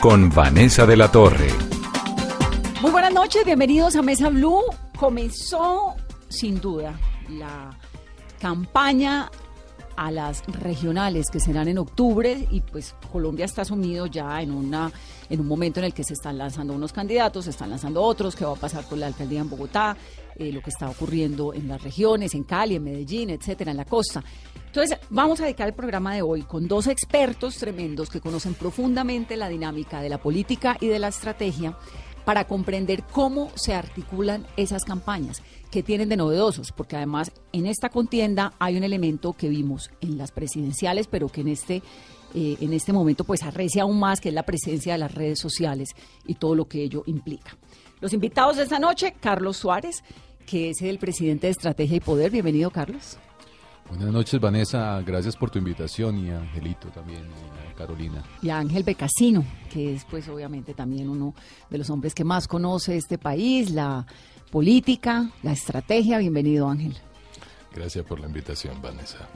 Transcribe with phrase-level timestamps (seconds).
[0.00, 1.48] con Vanessa de la Torre.
[2.80, 4.62] Muy buenas noches, bienvenidos a Mesa Blue.
[4.98, 5.94] Comenzó
[6.28, 7.78] sin duda la
[8.40, 9.30] campaña
[9.96, 14.90] a las regionales que serán en octubre y pues Colombia está sumido ya en una
[15.28, 18.34] en un momento en el que se están lanzando unos candidatos, se están lanzando otros,
[18.34, 19.96] qué va a pasar con la alcaldía en Bogotá,
[20.40, 23.84] eh, lo que está ocurriendo en las regiones, en Cali, en Medellín, etcétera, en la
[23.84, 24.24] costa.
[24.66, 29.36] Entonces, vamos a dedicar el programa de hoy con dos expertos tremendos que conocen profundamente
[29.36, 31.76] la dinámica de la política y de la estrategia
[32.24, 37.90] para comprender cómo se articulan esas campañas, que tienen de novedosos, porque además en esta
[37.90, 41.82] contienda hay un elemento que vimos en las presidenciales, pero que en este
[42.32, 45.38] eh, en este momento pues arrecia aún más, que es la presencia de las redes
[45.38, 45.90] sociales
[46.26, 47.58] y todo lo que ello implica.
[48.00, 50.02] Los invitados de esta noche, Carlos Suárez,
[50.50, 52.32] que es el presidente de Estrategia y Poder.
[52.32, 53.18] Bienvenido, Carlos.
[53.88, 55.00] Buenas noches, Vanessa.
[55.02, 58.24] Gracias por tu invitación y a Angelito también, y a Carolina.
[58.42, 61.34] Y a Ángel Becasino, que es pues obviamente también uno
[61.70, 64.04] de los hombres que más conoce este país, la
[64.50, 66.18] política, la estrategia.
[66.18, 66.96] Bienvenido, Ángel.
[67.72, 69.28] Gracias por la invitación, Vanessa.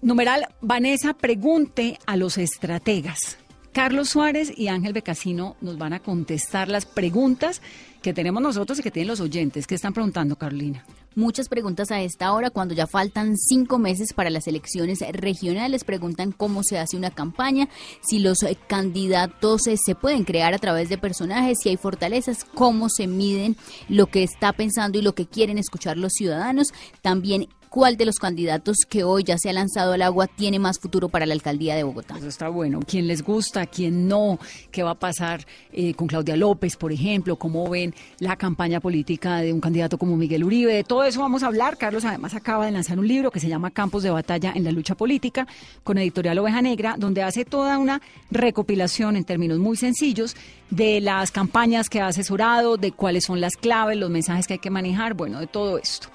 [0.00, 3.36] Numeral, Vanessa pregunte a los estrategas.
[3.72, 7.62] Carlos Suárez y Ángel Becasino nos van a contestar las preguntas
[8.02, 9.66] que tenemos nosotros y que tienen los oyentes.
[9.66, 10.84] ¿Qué están preguntando, Carolina?
[11.14, 15.84] Muchas preguntas a esta hora, cuando ya faltan cinco meses para las elecciones regionales.
[15.84, 17.68] Preguntan cómo se hace una campaña,
[18.00, 22.44] si los eh, candidatos eh, se pueden crear a través de personajes, si hay fortalezas,
[22.44, 23.56] cómo se miden
[23.88, 26.68] lo que está pensando y lo que quieren escuchar los ciudadanos.
[27.02, 30.78] También cuál de los candidatos que hoy ya se ha lanzado al agua tiene más
[30.78, 32.18] futuro para la alcaldía de Bogotá.
[32.18, 32.80] Eso está bueno.
[32.86, 33.64] ¿Quién les gusta?
[33.66, 34.38] ¿Quién no?
[34.72, 37.36] ¿Qué va a pasar eh, con Claudia López, por ejemplo?
[37.36, 40.74] ¿Cómo ven la campaña política de un candidato como Miguel Uribe?
[40.74, 41.78] De todo eso vamos a hablar.
[41.78, 44.72] Carlos además acaba de lanzar un libro que se llama Campos de Batalla en la
[44.72, 45.46] Lucha Política
[45.84, 50.34] con editorial Oveja Negra, donde hace toda una recopilación en términos muy sencillos
[50.70, 54.58] de las campañas que ha asesorado, de cuáles son las claves, los mensajes que hay
[54.58, 56.08] que manejar, bueno, de todo esto.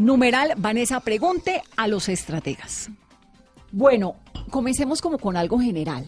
[0.00, 2.88] Numeral, Vanessa, pregunte a los estrategas.
[3.70, 4.16] Bueno,
[4.48, 6.06] comencemos como con algo general.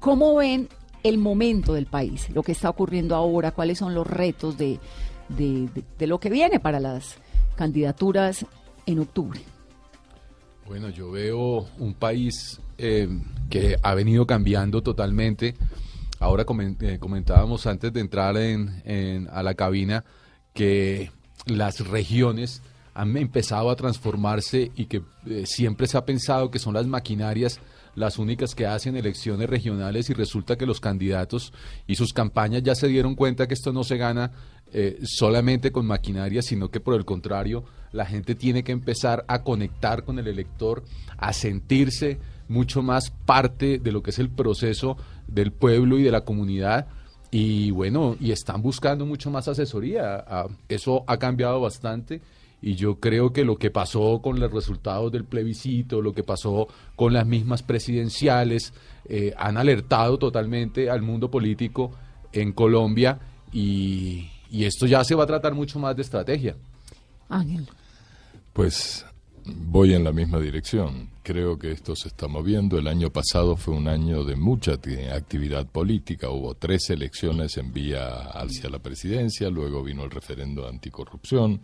[0.00, 0.68] ¿Cómo ven
[1.04, 4.80] el momento del país, lo que está ocurriendo ahora, cuáles son los retos de,
[5.28, 7.18] de, lo que viene para las
[7.54, 8.44] candidaturas
[8.84, 9.38] en octubre?
[10.66, 13.08] Bueno, yo veo un país eh,
[13.48, 15.54] que ha venido cambiando totalmente.
[16.18, 16.44] Ahora
[16.80, 20.04] eh, comentábamos antes de entrar en, a la cabina
[20.52, 21.12] que
[21.46, 22.60] las regiones
[22.98, 27.60] han empezado a transformarse y que eh, siempre se ha pensado que son las maquinarias
[27.94, 31.52] las únicas que hacen elecciones regionales y resulta que los candidatos
[31.86, 34.32] y sus campañas ya se dieron cuenta que esto no se gana
[34.72, 39.42] eh, solamente con maquinaria, sino que por el contrario, la gente tiene que empezar a
[39.42, 40.84] conectar con el elector,
[41.18, 44.96] a sentirse mucho más parte de lo que es el proceso
[45.28, 46.88] del pueblo y de la comunidad.
[47.30, 50.24] Y bueno, y están buscando mucho más asesoría.
[50.26, 52.22] Ah, eso ha cambiado bastante
[52.60, 56.66] y yo creo que lo que pasó con los resultados del plebiscito, lo que pasó
[56.96, 58.72] con las mismas presidenciales,
[59.08, 61.92] eh, han alertado totalmente al mundo político
[62.32, 63.18] en Colombia
[63.52, 66.56] y, y esto ya se va a tratar mucho más de estrategia.
[67.28, 67.68] Ángel.
[68.52, 69.06] Pues
[69.44, 71.10] voy en la misma dirección.
[71.22, 72.78] Creo que esto se está moviendo.
[72.78, 76.30] El año pasado fue un año de mucha actividad política.
[76.30, 81.60] Hubo tres elecciones en vía hacia la presidencia, luego vino el referendo anticorrupción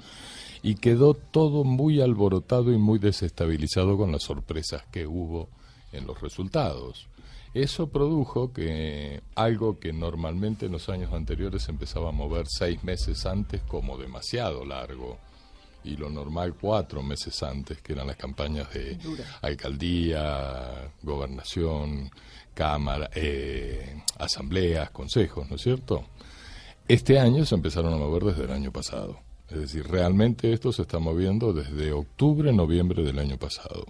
[0.64, 5.50] y quedó todo muy alborotado y muy desestabilizado con las sorpresas que hubo
[5.92, 7.06] en los resultados.
[7.52, 13.26] Eso produjo que algo que normalmente en los años anteriores empezaba a mover seis meses
[13.26, 15.18] antes como demasiado largo,
[15.84, 18.98] y lo normal cuatro meses antes, que eran las campañas de
[19.42, 22.10] alcaldía, gobernación,
[22.54, 26.06] cámara, eh, asambleas, consejos, ¿no es cierto?
[26.88, 29.18] Este año se empezaron a mover desde el año pasado.
[29.54, 33.86] Es decir, realmente esto se está moviendo desde octubre, noviembre del año pasado.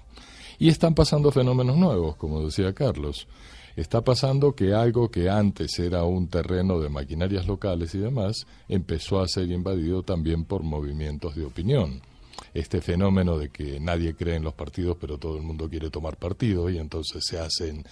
[0.59, 3.27] Y están pasando fenómenos nuevos, como decía Carlos.
[3.75, 9.21] Está pasando que algo que antes era un terreno de maquinarias locales y demás, empezó
[9.21, 12.03] a ser invadido también por movimientos de opinión.
[12.53, 16.17] este fenómeno de que nadie cree en los partidos, pero todo el mundo quiere tomar
[16.17, 17.85] partido y entonces se hacen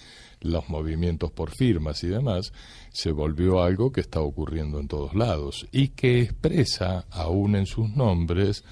[0.43, 2.53] los movimientos por firmas y demás,
[2.91, 7.89] se volvió algo que está ocurriendo en todos lados y que expresa, aún en sus
[7.89, 8.63] nombres,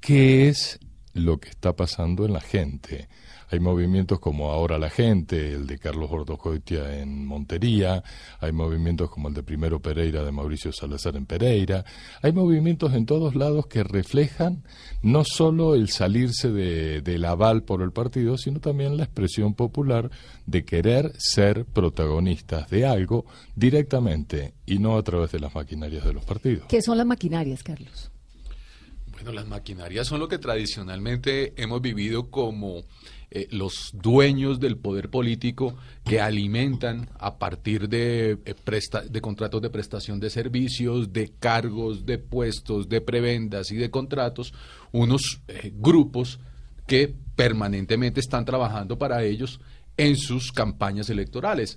[0.00, 0.78] qué es
[1.12, 3.08] lo que está pasando en la gente.
[3.50, 8.02] Hay movimientos como Ahora la Gente, el de Carlos Ordocoitia en Montería,
[8.40, 11.84] hay movimientos como el de Primero Pereira de Mauricio Salazar en Pereira,
[12.22, 14.64] hay movimientos en todos lados que reflejan
[15.02, 20.10] no solo el salirse de, del aval por el partido, sino también la expresión popular
[20.46, 23.24] de querer ser protagonistas de algo
[23.54, 26.66] directamente y no a través de las maquinarias de los partidos.
[26.68, 28.10] ¿Qué son las maquinarias, Carlos?
[29.12, 32.82] Bueno, las maquinarias son lo que tradicionalmente hemos vivido como
[33.36, 38.54] eh, los dueños del poder político que alimentan a partir de, eh,
[39.10, 44.54] de contratos de prestación de servicios, de cargos, de puestos, de prebendas y de contratos,
[44.92, 46.38] unos eh, grupos
[46.86, 49.60] que permanentemente están trabajando para ellos
[49.96, 51.76] en sus campañas electorales,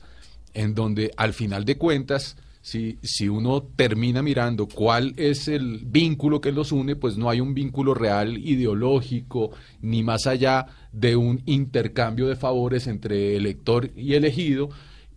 [0.53, 6.41] en donde al final de cuentas, si, si uno termina mirando cuál es el vínculo
[6.41, 11.41] que los une, pues no hay un vínculo real ideológico, ni más allá de un
[11.45, 14.67] intercambio de favores entre elector y elegido,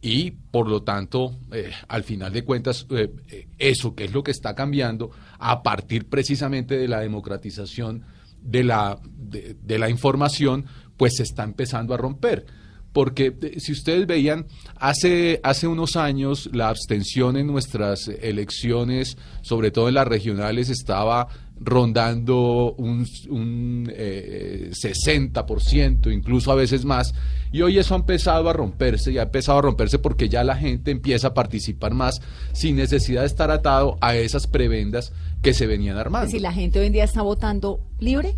[0.01, 3.11] y por lo tanto, eh, al final de cuentas, eh,
[3.59, 5.11] eso que es lo que está cambiando
[5.41, 8.05] a partir precisamente de la democratización
[8.41, 10.67] de la, de, de la información,
[10.97, 12.47] pues se está empezando a romper.
[12.93, 14.47] Porque eh, si ustedes veían,
[14.77, 21.29] hace, hace unos años la abstención en nuestras elecciones, sobre todo en las regionales, estaba
[21.61, 27.15] rondando un, un eh, 60%, incluso a veces más,
[27.53, 30.57] y hoy eso ha empezado a romperse, y ha empezado a romperse porque ya la
[30.57, 32.23] gente empieza a participar más
[32.53, 35.13] sin necesidad de estar atado a esas prebendas
[35.43, 36.31] que se venían armando.
[36.31, 38.37] Si la gente hoy en día está votando libre,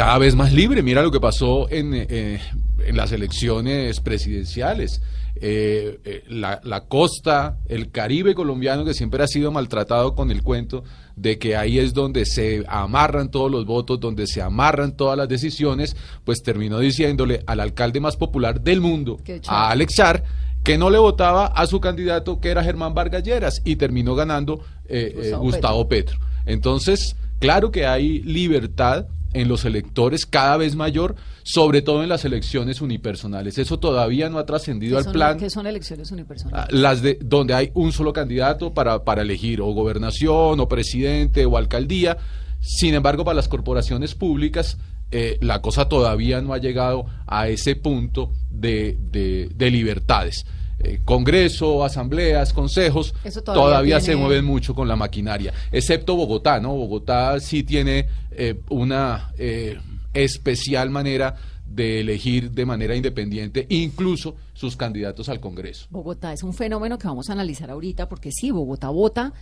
[0.00, 0.82] cada vez más libre.
[0.82, 2.40] Mira lo que pasó en, eh,
[2.78, 5.02] en las elecciones presidenciales.
[5.36, 10.42] Eh, eh, la, la costa, el Caribe colombiano, que siempre ha sido maltratado con el
[10.42, 10.84] cuento
[11.16, 15.28] de que ahí es donde se amarran todos los votos, donde se amarran todas las
[15.28, 15.94] decisiones,
[16.24, 19.18] pues terminó diciéndole al alcalde más popular del mundo,
[19.48, 20.24] a Alex Char,
[20.64, 24.64] que no le votaba a su candidato, que era Germán Vargas Lleras, y terminó ganando
[24.88, 26.18] Gustavo Gustavo Petro.
[26.46, 32.24] Entonces, claro que hay libertad en los electores cada vez mayor, sobre todo en las
[32.24, 33.58] elecciones unipersonales.
[33.58, 35.38] Eso todavía no ha trascendido ¿qué al plan.
[35.38, 36.66] qué son elecciones unipersonales?
[36.66, 41.44] Ah, Las de donde hay un solo candidato para, para elegir o gobernación o presidente
[41.46, 42.16] o alcaldía.
[42.60, 44.78] Sin embargo, para las corporaciones públicas,
[45.12, 50.44] eh, la cosa todavía no ha llegado a ese punto de, de- de libertades.
[50.82, 56.58] Eh, Congreso, asambleas, consejos, Eso todavía, todavía se mueven mucho con la maquinaria, excepto Bogotá,
[56.58, 56.74] ¿no?
[56.74, 58.06] Bogotá sí tiene
[58.42, 59.78] eh, una eh,
[60.14, 65.88] especial manera de elegir de manera independiente incluso sus candidatos al Congreso.
[65.90, 69.34] Bogotá es un fenómeno que vamos a analizar ahorita porque sí, Bogotá vota,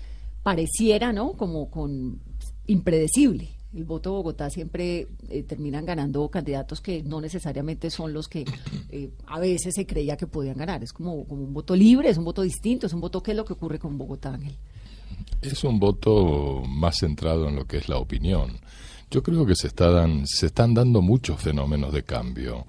[0.43, 1.35] pareciera, ¿no?
[1.35, 2.19] Como con
[2.67, 3.51] impredecible.
[3.73, 8.47] El voto de Bogotá siempre eh, terminan ganando candidatos que no necesariamente son los que
[8.91, 10.83] eh, a veces se creía que podían ganar.
[10.83, 13.37] Es como, como un voto libre, es un voto distinto, es un voto que es
[13.37, 14.57] lo que ocurre con Bogotá, Ángel.
[15.41, 18.59] Es un voto más centrado en lo que es la opinión.
[19.11, 22.67] Yo creo que se, está se están dando muchos fenómenos de cambio.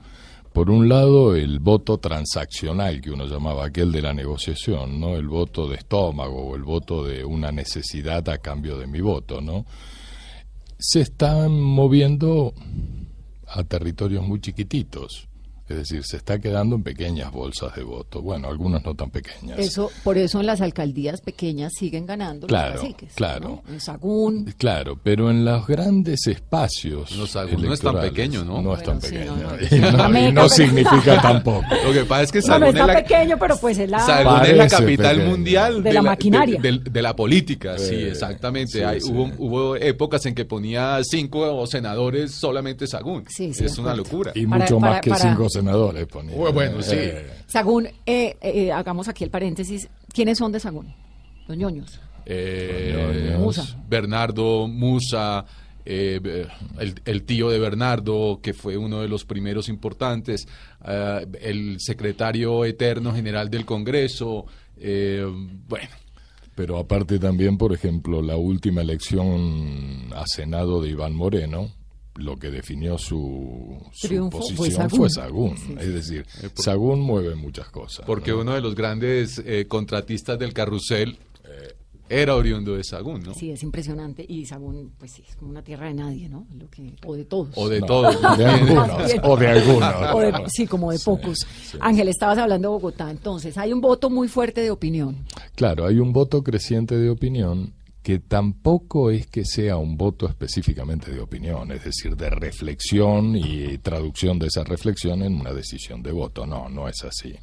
[0.53, 5.15] Por un lado, el voto transaccional que uno llamaba aquel de la negociación, ¿no?
[5.15, 9.41] El voto de estómago o el voto de una necesidad a cambio de mi voto,
[9.41, 9.65] ¿no?
[10.77, 12.53] Se están moviendo
[13.47, 15.28] a territorios muy chiquititos.
[15.69, 18.21] Es decir, se está quedando en pequeñas bolsas de voto.
[18.21, 19.59] Bueno, algunas no tan pequeñas.
[19.59, 23.13] Eso, por eso en las alcaldías pequeñas siguen ganando Claro, los caciques.
[23.13, 23.61] claro.
[23.67, 23.73] ¿no?
[23.73, 27.15] En Sagún, Claro, pero en los grandes espacios.
[27.15, 28.61] No, Sagún no es tan pequeño, ¿no?
[28.61, 29.91] No es tan Bueno, sí, pequeño.
[29.91, 30.19] no, no.
[30.25, 31.65] Y y no significa tampoco.
[31.85, 33.99] Lo que pasa es que Sagún es la, pequeño, pero pues es la...
[33.99, 35.29] Sagún es la capital pequeño.
[35.31, 36.59] mundial De la maquinaria.
[36.61, 38.71] De, de- de la política, sí, Eh, exactamente.
[38.79, 39.11] sí, Hay- sí.
[39.11, 43.25] Hubo, hubo épocas en que ponía cinco senadores solamente Sagún.
[43.29, 44.31] Sí, sí, es de una locura.
[44.35, 45.58] Y mucho para- más que para- cinco senadores
[46.05, 46.35] ponía.
[46.35, 46.95] Bueno, sí.
[46.95, 49.89] Eh, Sagún, eh, eh, hagamos aquí el paréntesis.
[50.13, 50.93] ¿Quiénes son de Sagún?
[51.47, 51.99] Los ñoños.
[52.25, 53.75] Eh, Musa.
[53.87, 55.45] Bernardo Musa,
[55.83, 56.47] eh, eh,
[56.79, 60.47] el, el tío de Bernardo, que fue uno de los primeros importantes,
[60.85, 64.45] eh, el secretario eterno general del Congreso,
[64.77, 65.25] eh,
[65.67, 65.89] bueno,
[66.55, 71.71] Pero aparte también, por ejemplo, la última elección a Senado de Iván Moreno,
[72.19, 73.77] lo que definió su,
[74.31, 75.57] posición fue Sagún.
[75.57, 75.75] Sí, sí.
[75.79, 78.05] Es decir, Eh, por- Sagún mueve muchas cosas.
[78.05, 78.39] porque ¿no?
[78.41, 81.17] uno de los grandes eh, contratistas del carrusel
[82.11, 83.35] era oriundo de Sagún, ¿no?
[83.35, 84.25] Sí, es impresionante.
[84.27, 86.47] Y Sagún, pues sí, es como una tierra de nadie, ¿no?
[86.59, 87.49] Lo que, o de todos.
[87.55, 88.19] O de No, todos.
[88.35, 88.89] de algunos,
[89.21, 89.93] o de algunos.
[90.15, 91.45] O de- sí, como de pocos.
[91.79, 95.17] Ángel, estabas hablando de Bogotá, entonces hay un voto muy fuerte de opinión.
[95.53, 101.11] Claro, hay un voto creciente de opinión que tampoco es que sea un voto específicamente
[101.11, 106.11] de opinión, es decir, de reflexión y traducción de esa reflexión en una decisión de
[106.11, 106.45] voto.
[106.45, 107.35] No, no es así.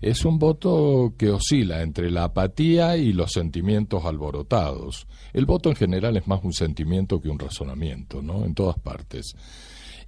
[0.00, 5.06] Es un voto que oscila entre la apatía y los sentimientos alborotados.
[5.32, 8.44] El voto en general es más un sentimiento que un razonamiento, ¿no?
[8.44, 9.34] En todas partes.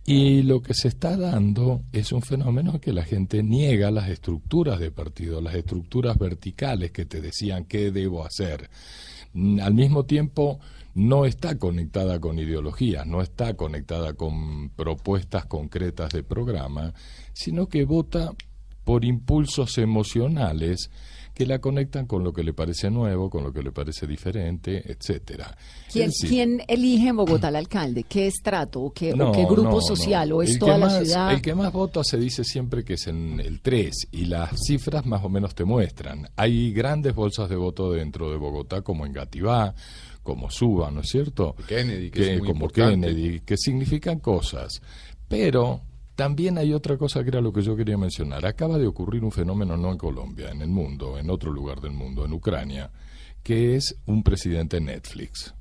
[0.04, 4.78] Y lo que se está dando es un fenómeno que la gente niega las estructuras
[4.78, 8.70] de partido, las estructuras verticales que te decían qué debo hacer.
[9.34, 10.58] Al mismo tiempo,
[10.94, 16.94] no está conectada con ideologías, no está conectada con propuestas concretas de programa,
[17.34, 18.32] sino que vota
[18.84, 20.90] por impulsos emocionales
[21.38, 24.82] que la conectan con lo que le parece nuevo, con lo que le parece diferente,
[24.90, 25.56] etcétera.
[25.92, 28.02] ¿Quién, elige en Bogotá al alcalde?
[28.02, 30.30] ¿Qué estrato o qué, o qué grupo no, social?
[30.30, 30.36] no.
[30.38, 31.32] ¿O es El toda que la más- ciudad?
[31.32, 35.06] El que más vota se dice siempre que es en el 3 y las cifras
[35.06, 36.28] más o menos te muestran.
[36.34, 39.76] Hay grandes bolsas de voto dentro de Bogotá como en Gativá,
[40.24, 41.54] como Suba, ¿no es cierto?
[41.68, 43.06] Kennedy, que es muy como importante.
[43.06, 44.82] Kennedy, que significan cosas.
[45.28, 45.82] Pero
[46.18, 48.44] también hay otra cosa que era lo que yo quería mencionar.
[48.44, 51.92] Acaba de ocurrir un fenómeno no en Colombia, en el mundo, en otro lugar del
[51.92, 52.90] mundo, en Ucrania,
[53.44, 55.54] que es un presidente Netflix.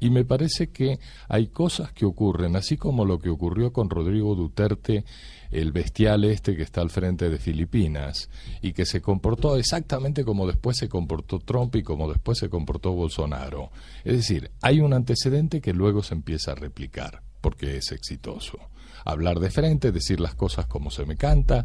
[0.00, 4.34] Y me parece que hay cosas que ocurren, así como lo que ocurrió con Rodrigo
[4.34, 5.04] Duterte,
[5.52, 8.28] el bestial este que está al frente de Filipinas,
[8.60, 12.90] y que se comportó exactamente como después se comportó Trump y como después se comportó
[12.90, 13.70] Bolsonaro.
[14.02, 18.58] Es decir, hay un antecedente que luego se empieza a replicar, porque es exitoso.
[19.04, 21.64] Hablar de frente, decir las cosas como se me canta,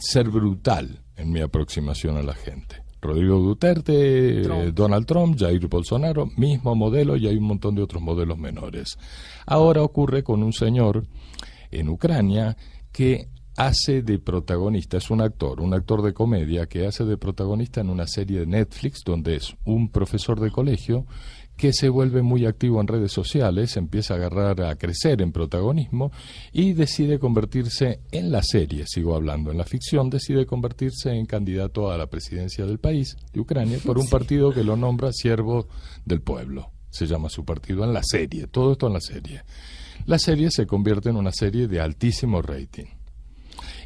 [0.00, 2.86] ser brutal en mi aproximación a la gente.
[3.00, 8.02] Rodrigo Duterte, eh, Donald Trump, Jair Bolsonaro, mismo modelo y hay un montón de otros
[8.02, 8.98] modelos menores.
[9.46, 11.06] Ahora ocurre con un señor
[11.70, 12.56] en Ucrania
[12.92, 17.80] que hace de protagonista, es un actor, un actor de comedia que hace de protagonista
[17.80, 21.06] en una serie de Netflix donde es un profesor de colegio
[21.56, 26.12] que se vuelve muy activo en redes sociales, empieza a agarrar a crecer en protagonismo
[26.52, 31.90] y decide convertirse en la serie, sigo hablando, en la ficción, decide convertirse en candidato
[31.90, 35.68] a la presidencia del país, de Ucrania, por un partido que lo nombra siervo
[36.04, 36.70] del pueblo.
[36.90, 39.42] Se llama su partido en la serie, todo esto en la serie.
[40.04, 42.86] La serie se convierte en una serie de altísimo rating.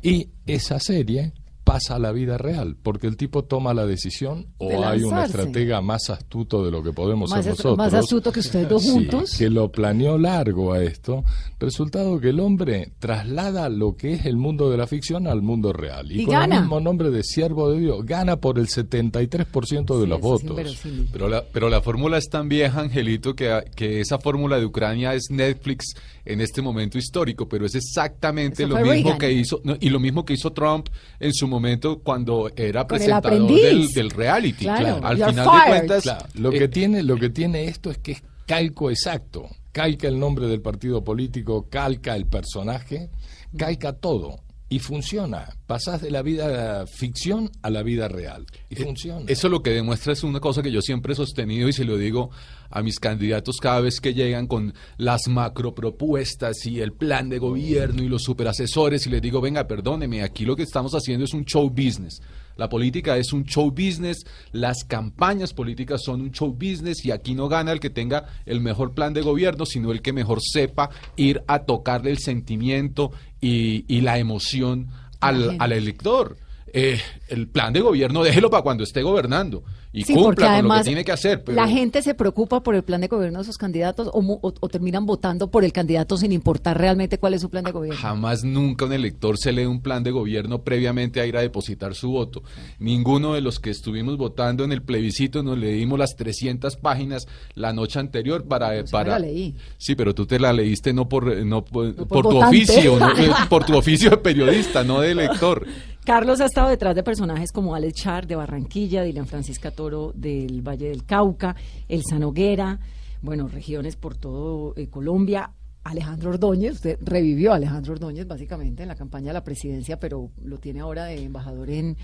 [0.03, 1.33] Y esa serie
[1.65, 5.17] pasa a la vida real, porque el tipo toma la decisión De o hay un
[5.19, 7.77] estratega más astuto de lo que podemos Más ser nosotros.
[7.79, 9.37] más astuto que ustedes dos Sí, juntos.
[9.39, 11.23] que lo planeó largo a esto.
[11.61, 15.73] Resultado que el hombre traslada lo que es el mundo de la ficción al mundo
[15.73, 16.11] real.
[16.11, 16.57] Y, Y con gana.
[16.57, 20.77] el mismo nombre de siervo de Dios, gana por el 73% de Sí, los votos.
[21.13, 25.15] Pero la, pero la fórmula es tan vieja, Angelito, que, que esa fórmula de Ucrania
[25.15, 29.19] es Netflix en este momento histórico, pero es exactamente Eso lo mismo Reagan.
[29.19, 32.99] que hizo, no, y lo mismo que hizo Trump en su momento cuando era Con
[32.99, 34.65] presentador del, del reality.
[34.65, 37.91] Claro, Al you're final de cuentas, Claro, lo eh, que tiene lo que tiene esto
[37.91, 39.49] es que es calco exacto.
[39.73, 43.09] Calca el nombre del partido político calca el personaje
[43.57, 45.49] calca todo y funciona.
[45.67, 48.47] Pasás de la vida ficción a la vida real.
[48.71, 49.25] Y funciona.
[49.27, 51.99] Eso lo que demuestra es una cosa que yo siempre he sostenido y se lo
[51.99, 52.31] digo
[52.71, 57.39] a mis candidatos cada vez que llegan con las macro propuestas y el plan de
[57.39, 61.35] gobierno y los superasesores y les digo, venga, perdóneme, aquí lo que estamos haciendo es
[61.35, 62.23] un show business.
[62.61, 67.35] La política es un show business, las campañas políticas son un show business y aquí
[67.35, 70.91] no gana el que tenga el mejor plan de gobierno, sino el que mejor sepa
[71.17, 74.89] ir a tocarle el sentimiento y, y la emoción
[75.21, 76.37] al elector.
[76.73, 79.63] Eh, el plan de gobierno déjelo para cuando esté gobernando
[79.93, 81.43] y Sí, cumpla con lo que tiene que hacer.
[81.43, 84.39] Pero la gente se preocupa por el plan de gobierno de sus candidatos o, mu-
[84.41, 87.73] o- o terminan votando por el candidato sin importar realmente cuál es su plan de
[87.73, 88.01] gobierno.
[88.01, 91.95] Jamás nunca un elector se lee un plan de gobierno previamente a ir a depositar
[91.97, 92.43] su voto.
[92.79, 97.73] Ninguno de los que estuvimos votando en el plebiscito nos leímos las 300 páginas la
[97.73, 98.71] noche anterior para...
[98.71, 99.13] Me para...
[99.13, 99.57] la leí.
[99.77, 103.11] Sí, pero tú te la leíste no por, no por, por por tu oficio, no,
[103.19, 105.67] eh, por tu oficio de periodista, no de elector.
[106.05, 110.63] Carlos ha estado detrás de personajes como Alex Char de Barranquilla, Dilian Francisca Toro del
[110.67, 111.55] Valle del Cauca,
[111.89, 112.81] Elsa Noguera,
[113.23, 115.51] bueno, regiones por todo eh, Colombia.
[115.83, 120.31] Alejandro Ordóñez, usted revivió a Alejandro Ordóñez básicamente en la campaña de la presidencia, pero
[120.43, 121.97] lo tiene ahora de embajador en,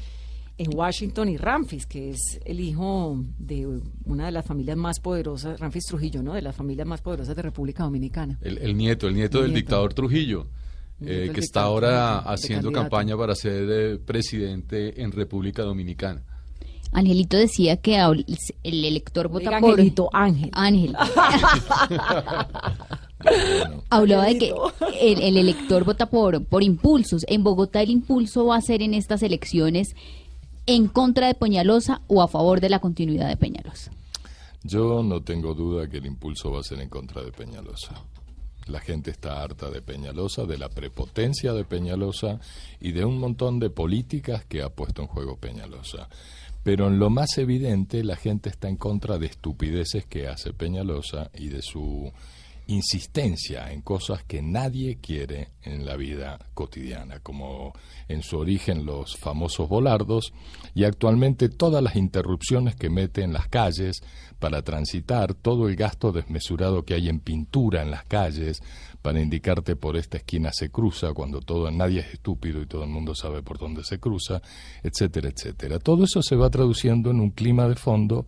[0.56, 3.66] en Washington y Ramfis, que es el hijo de
[4.06, 6.32] una de las familias más poderosas, Ramfis Trujillo, ¿no?
[6.32, 8.38] De las familias más poderosas de República Dominicana.
[8.40, 9.64] El, el nieto, el nieto El del nieto.
[9.66, 10.48] dictador Trujillo, El
[11.00, 16.22] eh, que está ahora haciendo campaña para ser eh, presidente en República Dominicana.
[16.92, 19.72] Angelito decía que el elector vota Diga por...
[19.72, 20.50] Angelito, Ángel.
[20.52, 20.96] Ángel.
[23.90, 24.54] Hablaba de que
[25.00, 27.24] el, el elector vota por, por impulsos.
[27.28, 29.94] En Bogotá el impulso va a ser en estas elecciones
[30.66, 33.90] en contra de Peñalosa o a favor de la continuidad de Peñalosa.
[34.62, 37.94] Yo no tengo duda que el impulso va a ser en contra de Peñalosa.
[38.66, 42.40] La gente está harta de Peñalosa, de la prepotencia de Peñalosa
[42.80, 46.08] y de un montón de políticas que ha puesto en juego Peñalosa.
[46.64, 51.30] Pero en lo más evidente, la gente está en contra de estupideces que hace Peñalosa
[51.32, 52.12] y de su
[52.68, 57.72] insistencia en cosas que nadie quiere en la vida cotidiana, como
[58.08, 60.32] en su origen los famosos volardos
[60.74, 64.02] y actualmente todas las interrupciones que mete en las calles
[64.38, 68.60] para transitar, todo el gasto desmesurado que hay en pintura en las calles
[69.00, 72.90] para indicarte por esta esquina se cruza cuando todo nadie es estúpido y todo el
[72.90, 74.42] mundo sabe por dónde se cruza,
[74.82, 75.78] etcétera, etcétera.
[75.78, 78.26] Todo eso se va traduciendo en un clima de fondo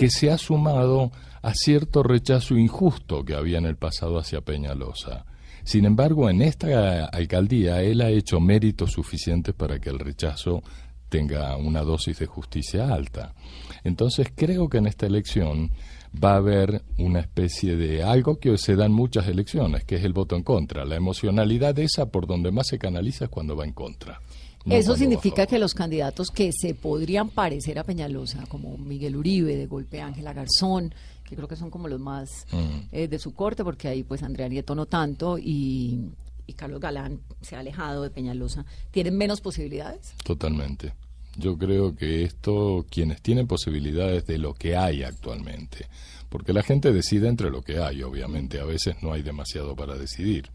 [0.00, 5.26] que se ha sumado a cierto rechazo injusto que había en el pasado hacia Peñalosa.
[5.62, 10.62] Sin embargo, en esta alcaldía él ha hecho méritos suficientes para que el rechazo
[11.10, 13.34] tenga una dosis de justicia alta.
[13.84, 15.70] Entonces creo que en esta elección
[16.12, 20.04] va a haber una especie de algo que se da en muchas elecciones, que es
[20.04, 20.86] el voto en contra.
[20.86, 24.18] La emocionalidad esa por donde más se canaliza es cuando va en contra.
[24.64, 29.56] No Eso significa que los candidatos que se podrían parecer a Peñalosa, como Miguel Uribe,
[29.56, 32.88] de golpe Ángela Garzón, que creo que son como los más Mm.
[32.92, 36.10] eh, de su corte, porque ahí pues Andrea Nieto no tanto y,
[36.46, 40.12] y Carlos Galán se ha alejado de Peñalosa, ¿tienen menos posibilidades?
[40.24, 40.92] Totalmente.
[41.36, 45.86] Yo creo que esto, quienes tienen posibilidades de lo que hay actualmente,
[46.28, 49.96] porque la gente decide entre lo que hay, obviamente, a veces no hay demasiado para
[49.96, 50.50] decidir,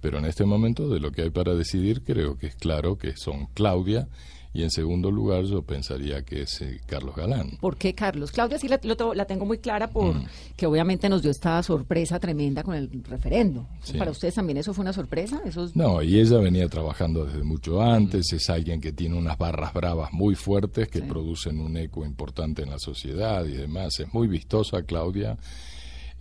[0.00, 3.16] pero en este momento de lo que hay para decidir creo que es claro que
[3.16, 4.08] son Claudia
[4.52, 7.50] y en segundo lugar yo pensaría que es eh, Carlos Galán.
[7.60, 8.32] ¿Por qué, Carlos?
[8.32, 10.24] Claudia sí la, lo to- la tengo muy clara por Mm.
[10.56, 13.68] que obviamente nos dio esta sorpresa tremenda con el referendo.
[13.84, 13.96] Sí.
[13.96, 15.40] ¿Para ustedes también eso fue una sorpresa?
[15.44, 19.38] Eso es- No, y ella venía trabajando desde mucho antes, es alguien que tiene unas
[19.38, 21.04] barras bravas muy fuertes que Sí.
[21.06, 24.00] producen un eco importante en la sociedad y demás.
[24.00, 25.36] Es muy vistosa, Claudia,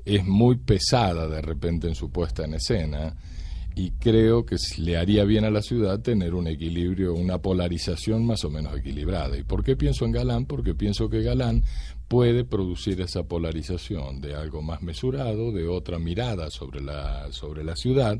[0.06, 3.16] es muy pesada de repente en su puesta en escena
[3.76, 8.44] y creo que le haría bien a la ciudad tener un equilibrio, una polarización más
[8.44, 9.38] o menos equilibrada.
[9.38, 10.46] ¿Y por qué pienso en Galán?
[10.46, 11.64] Porque pienso que Galán
[12.08, 17.76] puede producir esa polarización de algo más mesurado, de otra mirada sobre la, sobre la
[17.76, 18.20] ciudad.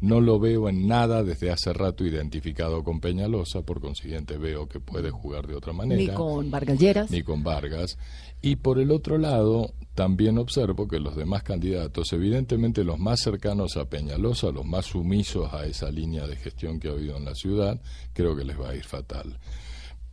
[0.00, 4.80] No lo veo en nada desde hace rato identificado con Peñalosa, por consiguiente veo que
[4.80, 7.10] puede jugar de otra manera ni con Vargas Lleras.
[7.10, 7.98] ni con Vargas.
[8.42, 13.76] Y por el otro lado, también observo que los demás candidatos, evidentemente los más cercanos
[13.76, 17.34] a Peñalosa, los más sumisos a esa línea de gestión que ha habido en la
[17.34, 17.80] ciudad,
[18.12, 19.38] creo que les va a ir fatal.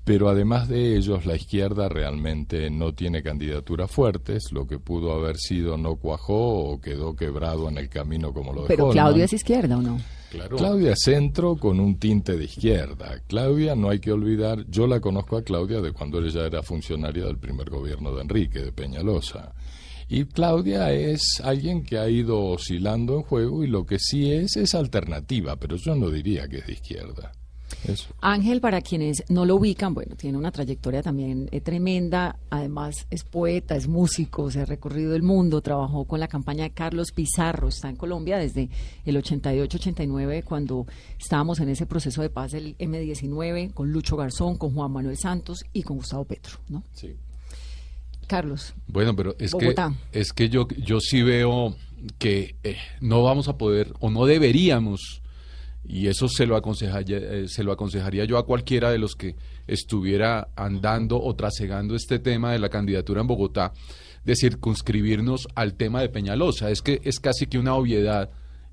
[0.06, 5.38] Pero además de ellos, la izquierda realmente no tiene candidaturas fuertes, lo que pudo haber
[5.38, 8.90] sido no cuajó o quedó quebrado en el camino como lo de Pero.
[8.90, 9.98] Claudia es izquierda o no?
[10.58, 13.22] Claudia centro con un tinte de izquierda.
[13.28, 17.26] Claudia, no hay que olvidar, yo la conozco a Claudia de cuando ella era funcionaria
[17.26, 19.54] del primer gobierno de Enrique, de Peñalosa.
[20.10, 24.58] Y Claudia es alguien que ha ido oscilando en juego y lo que sí es
[24.58, 27.32] es alternativa, pero yo no diría que es de izquierda.
[27.86, 28.14] Eso.
[28.22, 33.24] Ángel, para quienes no lo ubican, bueno, tiene una trayectoria también eh, tremenda, además es
[33.24, 37.68] poeta, es músico, se ha recorrido el mundo, trabajó con la campaña de Carlos Pizarro,
[37.68, 38.70] está en Colombia desde
[39.06, 40.86] el 88-89, cuando
[41.20, 45.64] estábamos en ese proceso de paz del M19, con Lucho Garzón, con Juan Manuel Santos
[45.74, 46.84] y con Gustavo Petro, ¿no?
[46.94, 47.16] Sí.
[48.28, 49.94] Carlos, Bueno, pero es Bogotá.
[50.12, 51.76] que es que yo yo sí veo
[52.18, 55.22] que eh, no vamos a poder o no deberíamos
[55.86, 59.36] y eso se lo aconsejaría eh, se lo aconsejaría yo a cualquiera de los que
[59.68, 63.74] estuviera andando o trasegando este tema de la candidatura en Bogotá
[64.24, 66.72] de circunscribirnos al tema de Peñalosa.
[66.72, 68.30] Es que es casi que una obviedad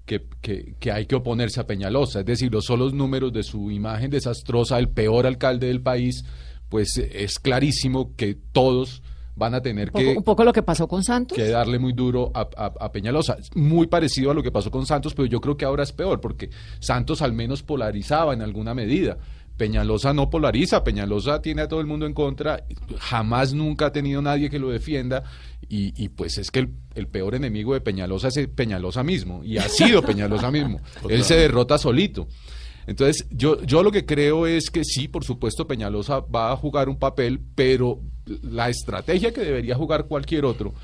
[0.06, 2.20] que, que, que hay que oponerse a Peñalosa.
[2.20, 6.24] Es decir, los solos números de su imagen desastrosa, el peor alcalde del país,
[6.68, 9.02] pues es clarísimo que todos
[9.40, 11.34] van a tener un poco, que, un poco lo que pasó con Santos.
[11.36, 13.34] que darle muy duro a, a- a Peñalosa.
[13.40, 15.92] Es Muy parecido a lo que pasó con Santos, pero yo creo que ahora es
[15.92, 19.16] peor, porque Santos al menos polarizaba en alguna medida.
[19.56, 22.64] Peñalosa no polariza, Peñalosa tiene a todo el mundo en contra,
[22.98, 25.22] jamás nunca ha tenido nadie que lo defienda,
[25.68, 29.58] y, y pues es que el, el peor enemigo de Peñalosa es Peñalosa mismo, y
[29.58, 30.80] ha sido Peñalosa mismo.
[31.08, 32.26] Él se derrota solito.
[32.86, 36.88] Entonces, yo, yo lo que creo es que sí, por supuesto, Peñalosa va a jugar
[36.88, 38.00] un papel, pero
[38.42, 40.74] la estrategia que debería jugar cualquier otro,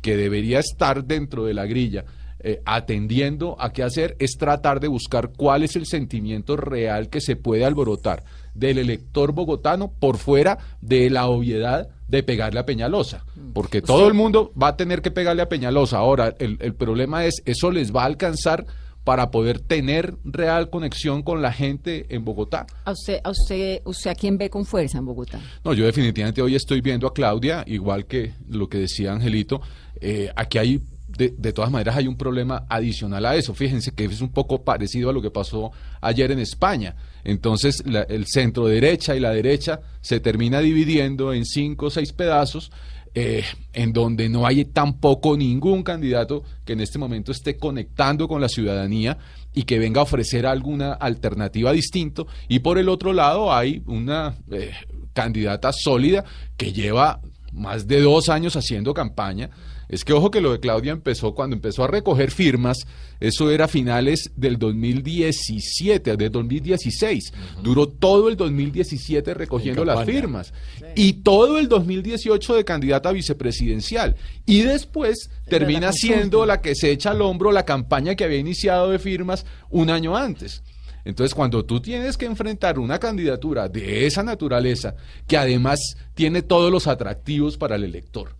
[0.00, 2.04] que debería estar dentro de la grilla,
[2.40, 7.20] eh, atendiendo a qué hacer, es tratar de buscar cuál es el sentimiento real que
[7.20, 13.24] se puede alborotar del elector bogotano por fuera de la obviedad de pegarle a Peñalosa.
[13.52, 15.98] Porque todo el mundo va a tener que pegarle a Peñalosa.
[15.98, 18.64] Ahora, el, el problema es, ¿eso les va a alcanzar
[19.06, 22.66] para poder tener real conexión con la gente en Bogotá?
[22.84, 25.38] ¿A usted, a usted, usted a quién ve con fuerza en Bogotá?
[25.64, 29.60] No, yo definitivamente hoy estoy viendo a Claudia, igual que lo que decía Angelito.
[30.00, 33.54] Eh, aquí hay, de, de todas maneras, hay un problema adicional a eso.
[33.54, 36.96] Fíjense que es un poco parecido a lo que pasó ayer en España.
[37.22, 42.12] Entonces, la- el centro derecha y la derecha se termina dividiendo en cinco o seis
[42.12, 42.72] pedazos.
[43.18, 48.42] Eh, en donde no hay tampoco ningún candidato que en este momento esté conectando con
[48.42, 49.16] la ciudadanía
[49.54, 52.26] y que venga a ofrecer alguna alternativa distinto.
[52.46, 54.70] Y por el otro lado hay una eh,
[55.14, 56.26] candidata sólida
[56.58, 57.22] que lleva
[57.54, 59.48] más de dos años haciendo campaña.
[59.88, 62.86] Es que ojo que lo de Claudia empezó cuando empezó a recoger firmas,
[63.20, 67.32] eso era a finales del 2017, del 2016.
[67.62, 70.52] Duró todo el 2017 recogiendo En las firmas
[70.94, 74.16] y todo el 2018 de candidata a vicepresidencial.
[74.44, 78.38] Y después termina la siendo la que se echa al hombro la campaña que había
[78.38, 80.62] iniciado de firmas un año antes.
[81.04, 84.96] Entonces, cuando tú tienes que enfrentar una candidatura de esa naturaleza,
[85.28, 88.34] que además tiene todos los atractivos para el elector,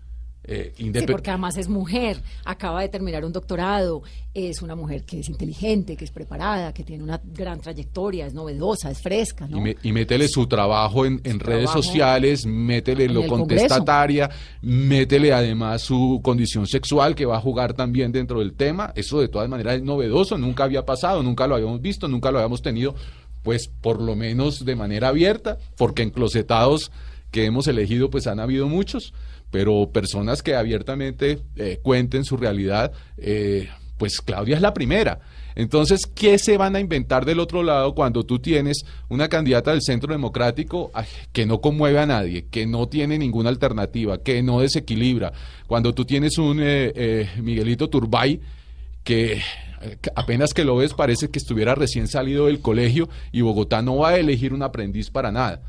[0.48, 4.02] eh, Sí, porque además es mujer, acaba de terminar un doctorado,
[4.34, 8.34] es una mujer que es inteligente, que es preparada, que tiene una gran trayectoria, es
[8.34, 9.58] novedosa, es fresca, ¿no?
[9.58, 14.30] Y, me- y métele su trabajo en, en redes sociales, métele en lo contestataria,
[14.62, 18.92] métele además su condición sexual que va a jugar también dentro del tema.
[18.94, 22.38] Eso de todas maneras es novedoso, nunca había pasado, nunca lo habíamos visto, nunca lo
[22.38, 22.94] habíamos tenido,
[23.42, 26.90] pues por lo menos de manera abierta, porque enclosetados
[27.30, 29.12] que hemos elegido pues han habido muchos,
[29.50, 35.20] pero personas que abiertamente eh, cuenten su realidad, eh, pues Claudia es la primera.
[35.54, 39.80] Entonces, ¿qué se van a inventar del otro lado cuando tú tienes una candidata del
[39.80, 40.92] Centro Democrático
[41.32, 45.32] que no conmueve a nadie, que no tiene ninguna alternativa, que no desequilibra?
[45.66, 48.38] Cuando tú tienes un eh, eh, Miguelito Turbay
[49.02, 49.40] que
[49.80, 53.82] eh, que apenas que lo ves parece que estuviera recién salido del colegio y Bogotá
[53.82, 55.60] no va a elegir un aprendiz para nada.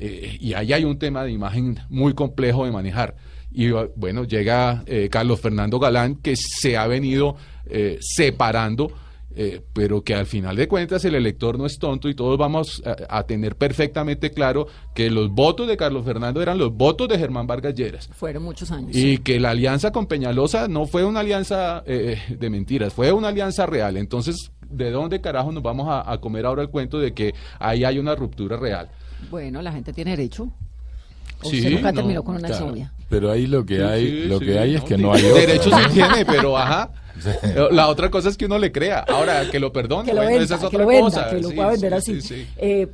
[0.00, 3.14] Eh, y ahí hay un tema de imagen muy complejo de manejar.
[3.52, 7.36] Y bueno, llega eh, Carlos Fernando Galán, que se ha venido
[7.66, 8.92] eh, separando,
[9.34, 12.82] eh, pero que al final de cuentas el elector no es tonto y todos vamos
[12.84, 17.18] a, a tener perfectamente claro que los votos de Carlos Fernando eran los votos de
[17.18, 18.08] Germán Vargas Lleras.
[18.12, 18.96] Fueron muchos años.
[18.96, 23.28] Y que la alianza con Peñalosa no fue una alianza eh, de mentiras, fue una
[23.28, 23.96] alianza real.
[23.96, 27.84] Entonces, ¿de dónde carajo nos vamos a, a comer ahora el cuento de que ahí
[27.84, 28.90] hay una ruptura real?
[29.30, 30.48] Bueno, la gente tiene derecho.
[31.42, 32.64] ¿O Sí, usted nunca no, terminó con una Claro.
[32.64, 32.92] exnovia?
[33.08, 35.24] Pero ahí lo que Sí, hay, sí, lo sí, que hay es que no hay
[35.24, 35.40] otra.
[35.40, 36.90] Derecho sí tiene, pero ajá.
[37.72, 39.00] La otra cosa es que uno le crea.
[39.00, 41.30] Ahora, que lo perdone, Que lo bueno, venda, esa es que otra lo venda, cosa.
[41.30, 42.20] que lo Sí, pueda vender sí, así.
[42.22, 42.46] sí, sí.
[42.56, 42.88] Eh,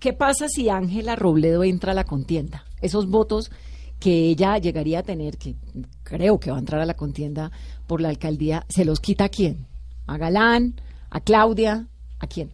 [0.00, 2.64] ¿Qué pasa si Ángela Robledo entra a la contienda?
[2.80, 3.50] Esos votos
[3.98, 5.56] que ella llegaría a tener, que
[6.04, 7.50] creo que va a entrar a la contienda
[7.88, 9.66] por la alcaldía, ¿se los quita a quién?
[10.06, 10.80] ¿A Galán?
[11.10, 11.86] ¿A Claudia?
[12.20, 12.50] ¿A quién?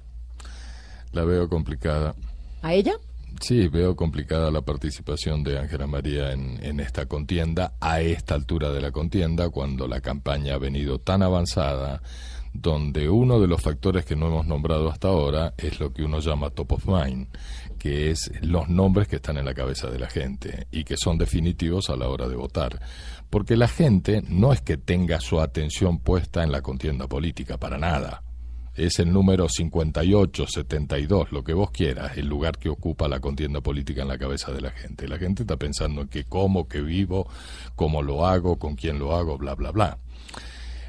[1.13, 2.15] La veo complicada.
[2.65, 2.95] ¿A ella?
[3.43, 8.71] Sí, veo complicada la participación de Ángela María en, en esta contienda, a esta altura
[8.71, 12.01] de la contienda, cuando la campaña ha venido tan avanzada,
[12.55, 16.21] donde uno de los factores que no hemos nombrado hasta ahora es lo que uno
[16.21, 17.27] llama top of mind,
[17.79, 21.19] que es los nombres que están en la cabeza de la gente y que son
[21.19, 22.81] definitivos a la hora de votar.
[23.29, 27.77] Porque la gente no es que tenga su atención puesta en la contienda política, para
[27.77, 28.24] nada
[28.75, 33.61] es el número 58, 72, lo que vos quieras, el lugar que ocupa la contienda
[33.61, 35.09] política en la cabeza de la gente.
[35.09, 37.29] La gente está pensando en qué como, qué vivo,
[37.77, 39.99] cómo lo hago, con quién lo hago, bla, bla, bla.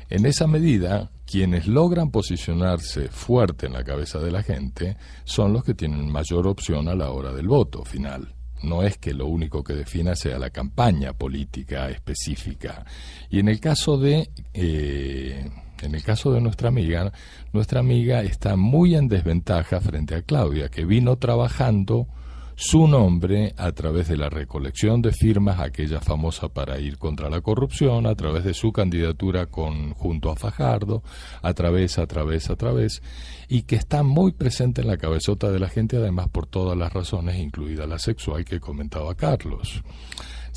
[0.10, 5.64] En esa medida, quienes logran posicionarse fuerte en la cabeza de la gente son los
[5.64, 8.34] que tienen mayor opción a la hora del voto final.
[8.64, 12.86] No es que lo único que defina sea la campaña política específica.
[13.30, 15.50] Y en el caso de eh,
[15.82, 17.12] en el caso de nuestra amiga,
[17.54, 22.08] nuestra amiga está muy en desventaja frente a Claudia, que vino trabajando
[22.56, 27.42] su nombre a través de la recolección de firmas, aquella famosa para ir contra la
[27.42, 31.04] corrupción, a través de su candidatura con, junto a Fajardo,
[31.42, 33.02] a través, a través, a través,
[33.50, 36.94] y que está muy presente en la cabezota de la gente, además por todas las
[36.94, 39.84] razones, incluida la sexual que comentaba Carlos.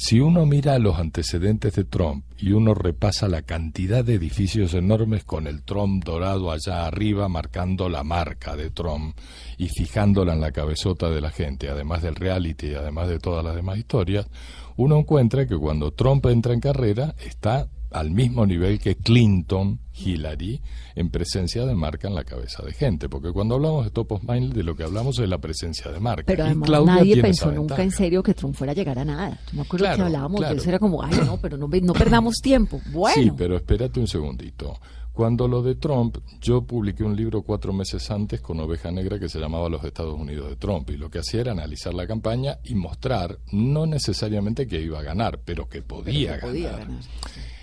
[0.00, 5.24] Si uno mira los antecedentes de Trump y uno repasa la cantidad de edificios enormes
[5.24, 9.16] con el Trump dorado allá arriba marcando la marca de Trump
[9.56, 13.44] y fijándola en la cabezota de la gente, además del reality y además de todas
[13.44, 14.28] las demás historias,
[14.76, 20.60] uno encuentra que cuando Trump entra en carrera está al mismo nivel que Clinton, Hillary,
[20.94, 23.08] en presencia de marca en la cabeza de gente.
[23.08, 26.00] Porque cuando hablamos de top of mind, de lo que hablamos es la presencia de
[26.00, 26.24] marca.
[26.26, 29.04] Pero Y además Claudia nadie pensó nunca en serio que Trump fuera a llegar a
[29.04, 29.40] nada.
[29.50, 30.54] Yo me acuerdo Claro, que hablábamos claro.
[30.54, 32.80] de eso, era como, ay, no, pero no, perdamos tiempo.
[32.92, 34.78] Bueno, Sí, pero espérate un segundito.
[35.12, 39.28] Cuando lo de Trump, yo publiqué un libro cuatro meses antes con Oveja Negra que
[39.28, 42.58] se llamaba Los Estados Unidos de Trump y lo que hacía era analizar la campaña
[42.62, 46.86] y mostrar no necesariamente que iba a ganar, pero que podía, pero podía ganar.
[46.86, 47.02] ganar.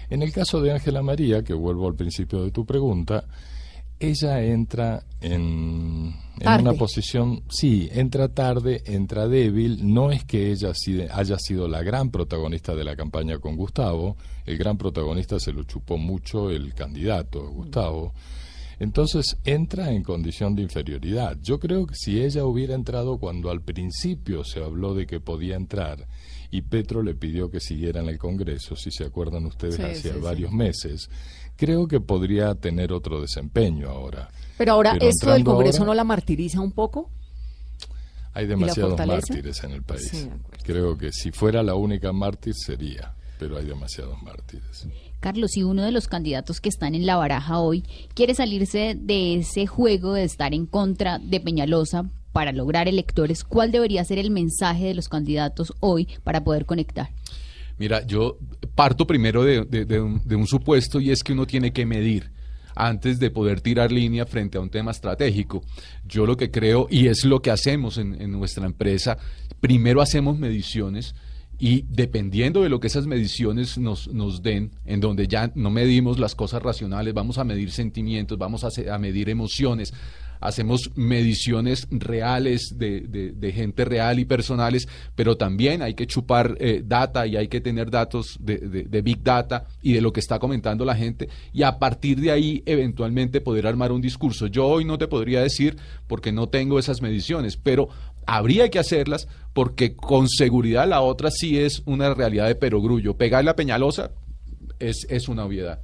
[0.09, 3.25] En el caso de Ángela María, que vuelvo al principio de tu pregunta,
[3.99, 10.73] ella entra en, en una posición, sí, entra tarde, entra débil, no es que ella
[11.13, 15.63] haya sido la gran protagonista de la campaña con Gustavo, el gran protagonista se lo
[15.63, 18.13] chupó mucho el candidato, Gustavo.
[18.79, 21.37] Entonces entra en condición de inferioridad.
[21.41, 25.55] Yo creo que si ella hubiera entrado cuando al principio se habló de que podía
[25.55, 26.07] entrar
[26.51, 29.95] y Petro le pidió que siguiera en el Congreso, si se acuerdan ustedes, Sí, hace
[29.95, 30.19] sí, sí.
[30.21, 31.09] varios meses,
[31.55, 34.29] creo que podría tener otro desempeño ahora.
[34.57, 37.09] Pero ahora, Pero ¿esto del Congreso ahora- no la martiriza un poco?
[38.33, 40.27] Hay demasiados mártires en el país.
[40.63, 44.87] Creo que si fuera la única mártir sería, pero hay demasiados mártires.
[45.19, 49.35] Carlos, si uno de los candidatos que están en la baraja hoy quiere salirse de
[49.35, 54.29] ese juego de estar en contra de Peñalosa para lograr electores, ¿cuál debería ser el
[54.29, 57.09] mensaje de los candidatos hoy para poder conectar?
[57.77, 58.37] Mira, yo
[58.75, 61.85] parto primero de, de- de un, de un supuesto y es que uno tiene que
[61.85, 62.31] medir
[62.75, 65.63] antes de poder tirar línea frente a un tema estratégico.
[66.05, 69.17] Yo lo que creo, y es lo que hacemos en, en nuestra empresa,
[69.61, 71.15] primero hacemos mediciones
[71.59, 76.19] y dependiendo de lo que esas mediciones nos, nos den, en donde ya no medimos
[76.19, 79.93] las cosas racionales, vamos a medir sentimientos, vamos a, medir emociones,
[80.41, 86.57] hacemos mediciones reales de, de- de gente real y personales, pero también hay que chupar
[86.59, 90.19] eh, data y hay que tener datos de- de Big Data y de lo que
[90.19, 94.47] está comentando la gente y a partir de ahí eventualmente poder armar un discurso.
[94.47, 97.87] Yo hoy no te podría decir porque no tengo esas mediciones, pero
[98.27, 103.15] habría que hacerlas porque con seguridad la otra sí es una realidad de perogrullo.
[103.17, 104.11] Pegarle a Peñalosa
[104.79, 105.79] es, es una obviedad.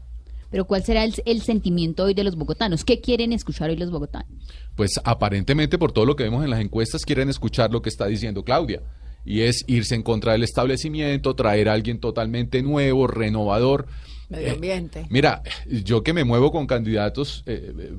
[0.49, 2.84] Pero ¿cuál será el, el sentimiento hoy de los bogotanos?
[2.84, 4.27] ¿Qué quieren escuchar hoy los bogotanos?
[4.75, 8.08] pues aparentemente por todo lo que vemos en las encuestas quieren escuchar lo que está
[8.08, 8.82] diciendo Claudia
[9.25, 13.88] y es irse en contra del establecimiento, traer a alguien totalmente nuevo, renovador.
[14.30, 15.06] Medio Eh, ambiente.
[15.10, 15.43] mira,
[15.84, 17.93] yo que me muevo con candidatos eh, eh,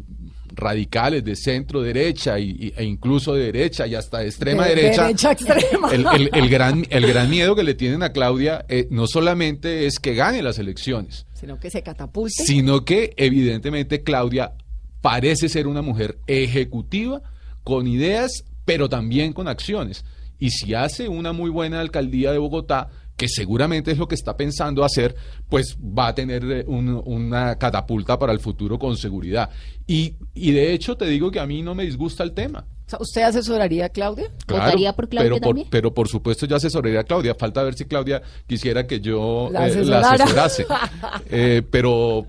[0.55, 4.75] radicales de centro derecha y, y- e incluso de derecha y hasta de extrema De-
[4.75, 5.03] derecha.
[5.03, 5.91] derecha extrema.
[5.93, 9.87] El, el- el gran, el gran miedo que le tienen a Claudia eh, no solamente
[9.87, 12.45] es que gane las elecciones, Sino que se catapulte.
[12.45, 14.53] sino que evidentemente Claudia
[15.01, 17.23] parece ser una mujer ejecutiva,
[17.65, 20.05] con ideas, pero también con acciones.
[20.39, 22.89] Y si hace una muy buena alcaldía de Bogotá,
[23.23, 25.15] que seguramente es lo que está pensando hacer,
[25.49, 29.49] pues va a tener eh, un- una catapulta para el futuro con seguridad.
[29.87, 32.65] Y, y de hecho te digo que a mí no me disgusta el tema.
[32.99, 34.33] ¿Usted asesoraría a Claudia?
[34.49, 35.69] ¿Votaría por Claudia pero también?
[35.71, 37.37] pero por supuesto yo asesoraría a Claudia.
[37.37, 40.67] Falta ver si Claudia quisiera que yo La eh, la asesorase.
[41.31, 42.27] Eh, pero,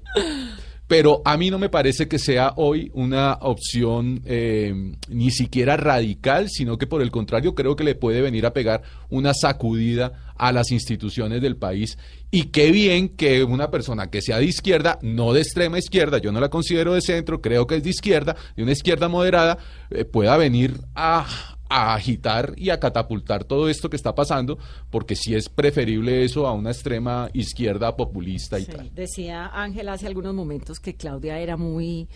[0.87, 6.49] pero a mí no me parece que sea hoy una opción eh, ni siquiera radical,
[6.49, 10.51] sino que por el contrario creo que le puede venir a pegar una sacudida a
[10.51, 11.97] las instituciones del país.
[12.29, 16.33] Y qué bien que una persona que sea de izquierda, no de extrema izquierda, yo
[16.33, 19.57] no la considero de centro, creo que es de izquierda, de una izquierda moderada,
[19.89, 21.25] eh, pueda venir a,
[21.69, 24.57] a agitar y a catapultar todo esto que está pasando,
[24.89, 28.93] porque sí es preferible eso a una extrema izquierda populista y Sí, tal.
[28.93, 32.09] Decía Ángela hace algunos momentos que Claudia era muy,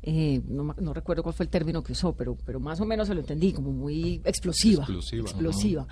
[0.00, 3.14] eh, no recuerdo cuál fue el término que usó, pero, pero más o menos se
[3.14, 4.84] lo entendí, como muy explosiva.
[4.84, 5.86] Explosiva, explosiva.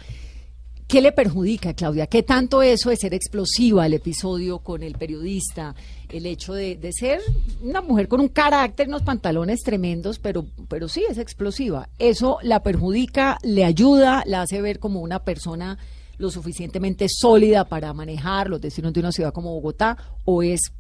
[0.91, 2.09] ¿Qué le perjudica, Claudia?
[2.09, 5.73] ¿Qué tanto eso de ser explosiva, el episodio con el periodista,
[6.09, 7.21] el hecho de, de ser
[7.63, 11.89] una mujer con un carácter, unos pantalones tremendos, pero, pero sí es explosiva?
[12.01, 15.79] ¿Eso la perjudica, le ayuda, la hace ver como una persona
[16.19, 20.73] lo suficientemente sólida para manejar los destinos de una ciudad como Bogotá o es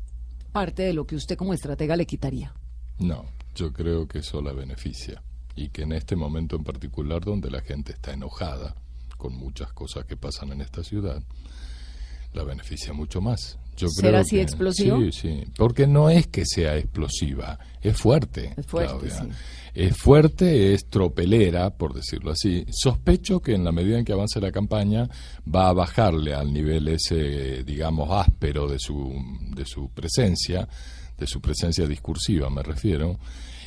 [0.50, 2.52] parte de lo que usted como estratega le quitaría?
[2.98, 5.22] No, yo creo que eso la beneficia
[5.54, 8.74] y que en este momento en particular donde la gente está enojada
[9.20, 11.22] con muchas cosas que pasan en esta ciudad,
[12.32, 13.58] la beneficia mucho más.
[13.76, 14.98] Yo ¿Ser creo así que- explosivo?
[14.98, 18.54] Sí, sí, porque no es que sea explosiva, es fuerte.
[18.56, 19.28] Es fuerte, sí.
[19.74, 22.66] Es fuerte, es tropelera, por decirlo así.
[22.70, 25.08] Sospecho que en la medida en que avance la campaña
[25.46, 29.14] va a bajarle al nivel ese, digamos, áspero de su,
[29.54, 30.68] de su presencia,
[31.16, 33.18] de su presencia discursiva me refiero,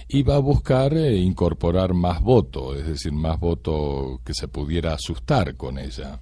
[0.07, 4.93] y va a buscar eh, incorporar más voto, es decir, más voto que se pudiera
[4.93, 6.19] asustar con ella.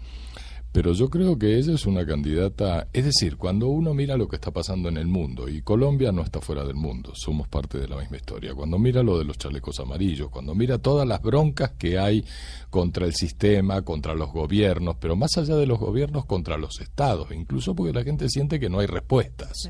[0.72, 4.38] Pero yo creo que ella es una candidata, es decir, cuando uno mira lo que
[4.38, 7.90] está pasando en el mundo, y Colombia no está fuera del mundo, somos parte de
[7.90, 11.72] la misma historia, cuando mira lo de los chalecos amarillos, cuando mira todas las broncas
[11.72, 12.24] que hay
[12.70, 17.30] contra el sistema, contra los gobiernos, pero más allá de los gobiernos, contra los estados,
[17.34, 19.70] incluso porque la gente siente que no hay respuestas.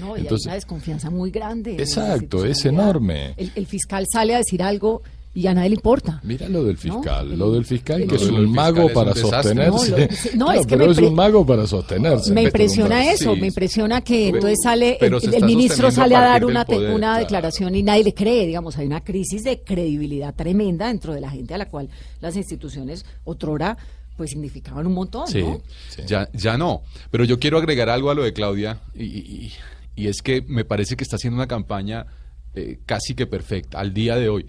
[0.00, 1.76] No, y Entonces- hay una desconfianza muy grande.
[1.78, 3.34] Exacto, es enorme.
[3.36, 5.02] El, el fiscal sale a decir algo
[5.34, 6.18] y a nadie le importa.
[6.24, 9.12] Mira lo del fiscal, No, lo del fiscal que es un mago es un para
[9.12, 9.54] desastre.
[9.54, 9.90] sostenerse.
[9.90, 12.32] No, lo- sí, no, es que pero me es un mago para sostenerse.
[12.32, 13.40] Me impresiona eso, sí.
[13.42, 17.18] me impresiona que Pero- entonces sale, el, ministro sale a dar una, poder, una claro.
[17.20, 21.28] declaración y nadie le cree, digamos, hay una crisis de credibilidad tremenda dentro de la
[21.30, 21.90] gente a la cual
[22.22, 23.76] las instituciones otrora
[24.16, 25.60] pues significaban un montón, Sí, ¿no?
[25.90, 26.00] Sí.
[26.06, 26.80] Ya, ya no.
[27.10, 29.52] Pero yo quiero agregar algo a lo de Claudia y, y-
[29.96, 32.06] y es que me parece que está haciendo una campaña
[32.54, 34.46] eh, casi que perfecta al día de hoy.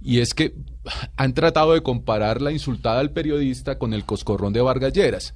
[0.00, 0.54] Y es que
[1.16, 5.34] han tratado de comparar la insultada al periodista con el coscorrón de Vargas Lleras.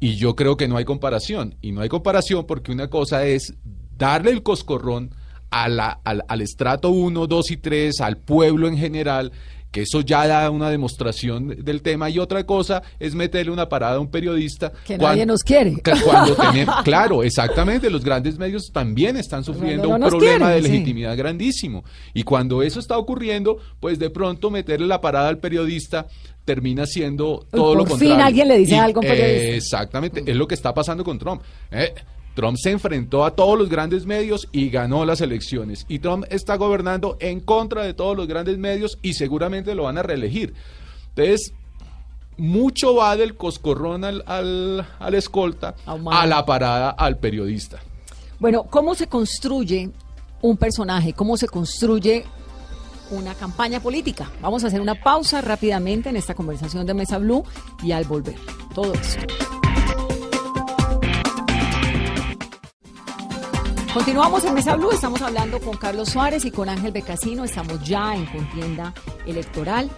[0.00, 1.54] Y yo creo que no hay comparación.
[1.60, 3.54] Y no hay comparación porque una cosa es
[3.96, 5.14] darle el coscorrón
[5.50, 9.32] al, al estrato 1, 2 y 3, al pueblo en general,
[9.72, 12.08] que eso ya da una demostración del tema.
[12.10, 14.70] Y otra cosa es meterle una parada a un periodista.
[14.86, 15.78] Que nadie nos quiere.
[16.04, 20.62] Cuando tenemos- claro, exactamente, los grandes medios también están sufriendo no un problema quieren, de
[20.62, 20.68] sí.
[20.72, 21.84] legitimidad grandísimo.
[22.14, 26.06] Y cuando eso está ocurriendo, pues de pronto meterle la parada al periodista
[26.44, 28.26] termina siendo todo lo por fin contrario.
[28.26, 29.56] alguien le dice Y, algo a un periodista.
[29.56, 31.40] exactamente, es lo que está pasando con Trump.
[31.70, 31.94] Eh,
[32.34, 35.84] Trump se enfrentó a todos los grandes medios y ganó las elecciones.
[35.88, 39.98] Y Trump está gobernando en contra de todos los grandes medios y seguramente lo van
[39.98, 40.54] a reelegir.
[41.10, 41.52] Entonces,
[42.36, 47.80] mucho va del coscorrón al, al, al escolta a la parada al periodista.
[48.38, 49.90] Bueno, ¿cómo se construye
[50.40, 51.12] un personaje?
[51.12, 52.24] ¿Cómo se construye
[53.10, 54.30] una campaña política?
[54.40, 57.44] Vamos a hacer una pausa rápidamente en esta conversación de Mesa Blue
[57.82, 58.36] y al volver,
[58.74, 59.51] todo esto.
[63.94, 68.14] Continuamos en Mesa Blue, estamos hablando con Carlos Suárez y con Ángel Becasino, estamos ya
[68.14, 68.94] en contienda
[69.26, 69.90] electoral.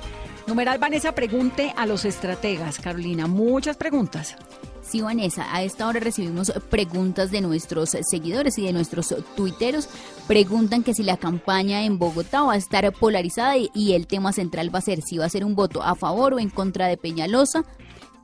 [0.48, 2.80] Numeral Vanessa, pregunte a los estrategas.
[2.80, 4.34] Carolina, muchas preguntas.
[4.82, 9.88] Sí, Vanessa, a esta hora recibimos preguntas de nuestros seguidores y de nuestros tuiteros.
[10.26, 14.74] Preguntan que si la campaña en Bogotá va a estar polarizada y, el tema central
[14.74, 16.96] va a ser si va a ser un voto a favor o en contra de
[16.96, 17.64] Peñalosa.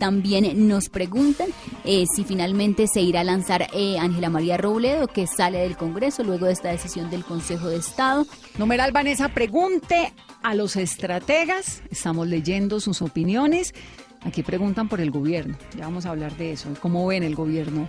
[0.00, 1.48] También nos preguntan
[1.84, 6.24] eh, si finalmente se irá a lanzar eh, Ángela María Robledo, que sale del Congreso
[6.24, 8.26] luego de esta decisión del Consejo de Estado.
[8.56, 11.82] Numeral Vanessa, pregunte a los estrategas.
[11.90, 13.74] Estamos leyendo sus opiniones.
[14.22, 15.58] Aquí preguntan por el gobierno.
[15.76, 16.70] Ya vamos a hablar de eso.
[16.80, 17.86] ¿Cómo ven el gobierno,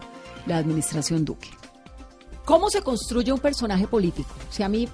[0.48, 1.48] la administración Duque?
[2.44, 4.36] ¿Cómo se construye un personaje político?
[4.50, 4.90] Si a mí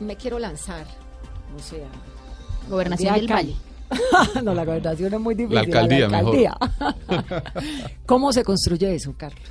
[0.00, 0.86] me quiero lanzar,
[1.54, 1.88] o sea,
[2.70, 3.54] Gobernación del Valle.
[4.44, 5.54] no, la gobernación es muy difícil.
[5.54, 6.56] La alcaldía, la alcaldía.
[8.06, 9.42] ¿Cómo se construye eso, Carlos?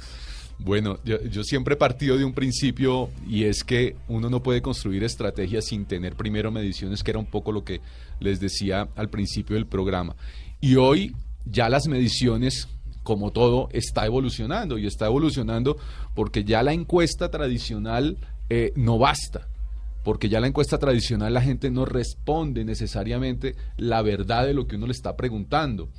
[0.60, 4.62] Bueno, yo, yo siempre he partido de un principio y es que uno no puede
[4.62, 7.82] construir estrategias sin tener primero mediciones, que era un poco lo que
[8.19, 10.15] les decía al principio del programa.
[10.62, 11.13] Y hoy
[11.45, 12.69] ya las mediciones,
[13.03, 15.77] como todo, está evolucionando y está evolucionando
[16.15, 18.17] porque ya la encuesta tradicional
[18.49, 19.47] eh, no basta.
[20.04, 24.76] Porque ya la encuesta tradicional la gente no responde necesariamente la verdad de lo que
[24.76, 25.89] uno le está preguntando.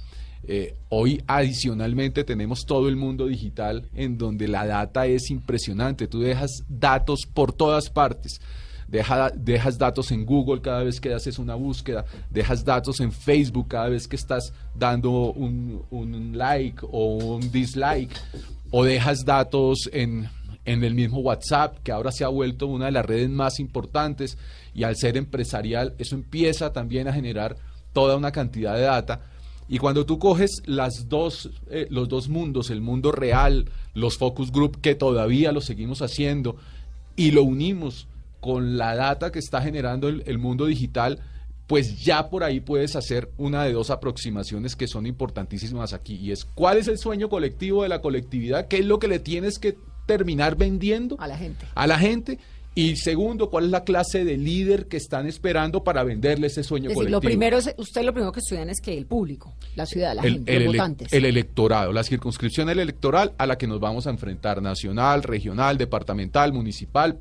[0.47, 6.07] Eh, hoy adicionalmente tenemos todo el mundo digital en donde la data es impresionante.
[6.07, 8.41] Tú dejas datos por todas partes.
[8.87, 13.69] Deja- dejas datos en Google cada vez que haces una búsqueda, dejas datos en Facebook
[13.69, 18.13] cada vez que estás dando un like o un dislike,
[18.71, 20.29] o dejas datos en,
[20.65, 24.39] en el mismo WhatsApp, que ahora se ha vuelto una de las redes más importantes,
[24.75, 27.57] y al ser empresarial, eso empieza también a generar
[27.93, 29.21] toda una cantidad de data.
[29.69, 34.51] Y cuando tú coges las dos, eh, los dos mundos, el mundo real, los focus
[34.51, 36.57] group, que todavía lo seguimos haciendo,
[37.17, 38.09] y lo unimos
[38.41, 41.21] con la data que está generando el, el mundo digital,
[41.67, 46.17] pues ya por ahí puedes hacer una de dos aproximaciones que son importantísimas aquí.
[46.17, 48.69] Y es, ¿cuál es el sueño colectivo de la colectividad?
[48.69, 51.67] ¿Qué es lo que le tienes que terminar vendiendo A la gente.
[51.75, 52.39] a la gente?
[52.77, 56.87] Y segundo, ¿cuál es la clase de líder que están esperando para venderle ese sueño
[56.91, 57.17] Es decir, colectivo?
[57.17, 60.23] lo primero es, usted lo primero que estudian es que el público, la ciudad, la
[60.23, 61.13] el, gente, el los ele- votantes.
[61.13, 66.53] el electorado, la circunscripción electoral a la que nos vamos a enfrentar, nacional, regional, departamental,
[66.53, 67.21] municipal,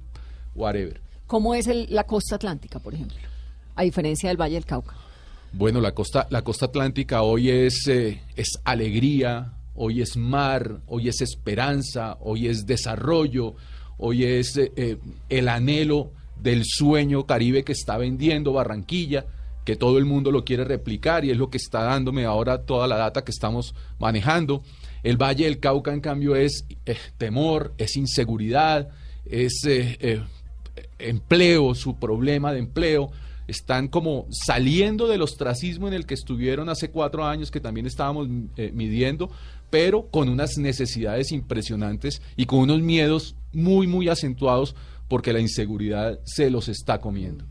[0.56, 1.00] whatever.
[1.28, 3.18] ¿Cómo es el- la costa atlántica, por ejemplo?
[3.76, 4.96] A diferencia del Valle del Cauca.
[5.52, 11.10] Bueno, la costa, la costa atlántica hoy es, eh, es alegría, hoy es mar, hoy
[11.10, 13.56] es esperanza, hoy es desarrollo,
[13.98, 14.98] hoy es eh, eh,
[15.30, 19.26] el anhelo del sueño caribe que está vendiendo Barranquilla,
[19.66, 22.88] que todo el mundo lo quiere replicar y es lo que está dándome ahora toda
[22.88, 24.62] la data que estamos manejando.
[25.04, 28.90] El Valle del Cauca, en cambio, es eh, temor, es inseguridad,
[29.26, 29.62] es
[31.00, 33.10] empleo, su problema de empleo.
[33.48, 38.28] Están como saliendo del ostracismo en el que estuvieron hace cuatro años, que también estábamos
[38.74, 39.30] midiendo,
[39.74, 44.76] pero con unas necesidades impresionantes y con unos miedos muy, muy acentuados
[45.08, 47.44] porque la inseguridad se los está comiendo.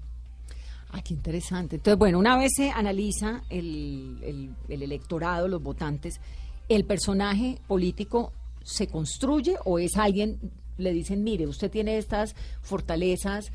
[0.92, 1.76] Ah, qué interesante.
[1.76, 6.20] Entonces, bueno, una vez se analiza el, el- el electorado, los votantes,
[6.68, 10.38] ¿el personaje político se construye o es alguien,
[10.78, 13.46] le dicen, mire, usted tiene estas fortalezas,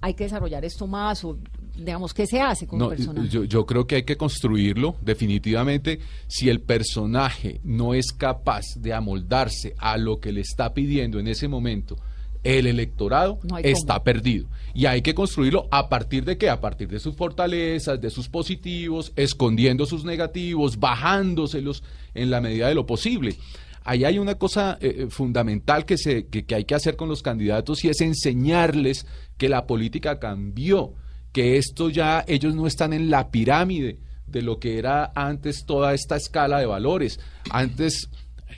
[0.00, 1.38] hay que desarrollar esto más o,
[1.76, 3.28] digamos, ¿qué se hace con No, un personaje?
[3.28, 6.00] yo, yo creo que hay que construirlo definitivamente.
[6.28, 11.28] Si el personaje no es capaz de amoldarse a lo que le está pidiendo en
[11.28, 11.96] ese momento
[12.44, 14.48] el electorado, No está perdido.
[14.74, 16.50] Y hay que construirlo a partir de qué?
[16.50, 22.66] A partir de sus fortalezas, de sus positivos, escondiendo sus negativos, bajándoselos en la medida
[22.68, 23.36] de lo posible.
[23.84, 27.22] Ahí hay una cosa eh, fundamental que, se, que, que hay que hacer con los
[27.22, 29.06] candidatos y es enseñarles
[29.38, 30.94] que la política cambió,
[31.32, 35.94] que esto ya ellos no están en la pirámide de lo que era antes toda
[35.94, 37.20] esta escala de valores.
[37.50, 38.08] Antes,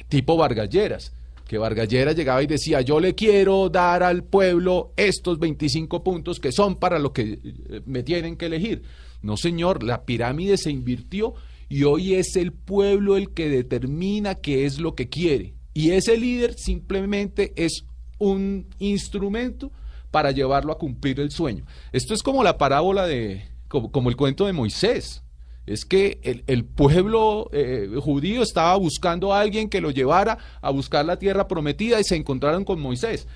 [0.09, 1.13] tipo Vargalleras,
[1.47, 6.53] que Vargalleras llegaba y decía, yo le quiero dar al pueblo estos 25 puntos que
[6.53, 8.83] son para lo que eh, me tienen que elegir.
[9.23, 11.35] No, señor, la pirámide se invirtió
[11.69, 15.55] y hoy es el pueblo el que determina qué es lo que quiere.
[15.73, 17.85] Y ese líder simplemente es
[18.19, 19.73] un instrumento
[20.15, 21.67] para llevarlo a cumplir el sueño.
[21.91, 25.25] Esto es como la parábola de, como, el cuento de Moisés.
[25.67, 30.71] Es que el, el pueblo eh, judío estaba buscando a alguien que lo llevara a
[30.71, 33.27] buscar la tierra prometida y se encontraron con Moisés.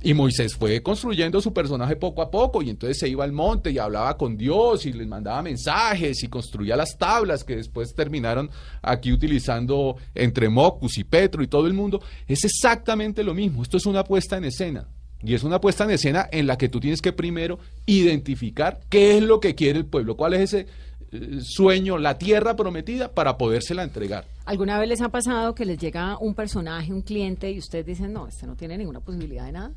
[0.00, 3.72] Y Moisés fue construyendo su personaje poco a poco y entonces se iba al monte
[3.72, 8.48] y hablaba con Dios y les mandaba mensajes y construía las tablas que después terminaron
[8.80, 12.00] aquí utilizando entre Mocus y Petro y todo el mundo.
[12.28, 13.64] Es exactamente lo mismo.
[13.64, 14.86] Esto es una puesta en escena.
[15.22, 19.18] Y es una puesta en escena en la que tú tienes que primero identificar qué
[19.18, 20.66] es lo que quiere el pueblo, cuál es ese
[21.10, 24.26] eh, sueño, la tierra prometida para podérsela entregar.
[24.44, 28.12] ¿Alguna vez les ha pasado que les llega un personaje, un cliente, y ustedes dicen,
[28.12, 29.72] no, este no tiene ninguna posibilidad de nada?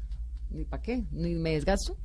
[0.50, 1.04] ¿Ni para qué?
[1.12, 1.96] ¿Ni me desgasto?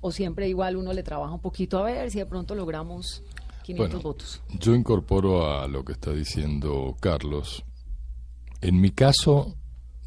[0.00, 3.22] ¿O siempre igual uno le trabaja un poquito a ver si de pronto logramos
[3.64, 4.42] 500 Bueno, votos?
[4.60, 7.64] Yo incorporo a lo que está diciendo Carlos.
[8.60, 9.56] En mi caso,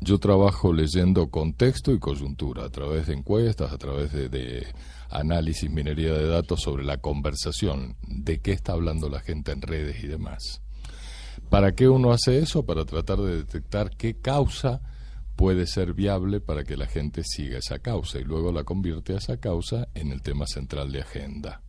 [0.02, 4.66] yo trabajo leyendo contexto y coyuntura a través de encuestas, a través de,
[5.10, 10.04] análisis, minería de datos sobre la conversación, de qué está hablando la gente en redes
[10.04, 10.62] y demás.
[11.50, 12.66] ¿Para qué uno hace eso?
[12.66, 14.82] Para tratar de detectar qué causa
[15.36, 19.18] puede ser viable para que la gente siga esa causa y luego la convierte a
[19.18, 21.62] esa causa en el tema central de agenda.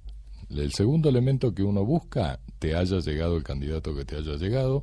[0.51, 4.83] El segundo elemento que uno busca, te haya llegado el candidato que te haya llegado,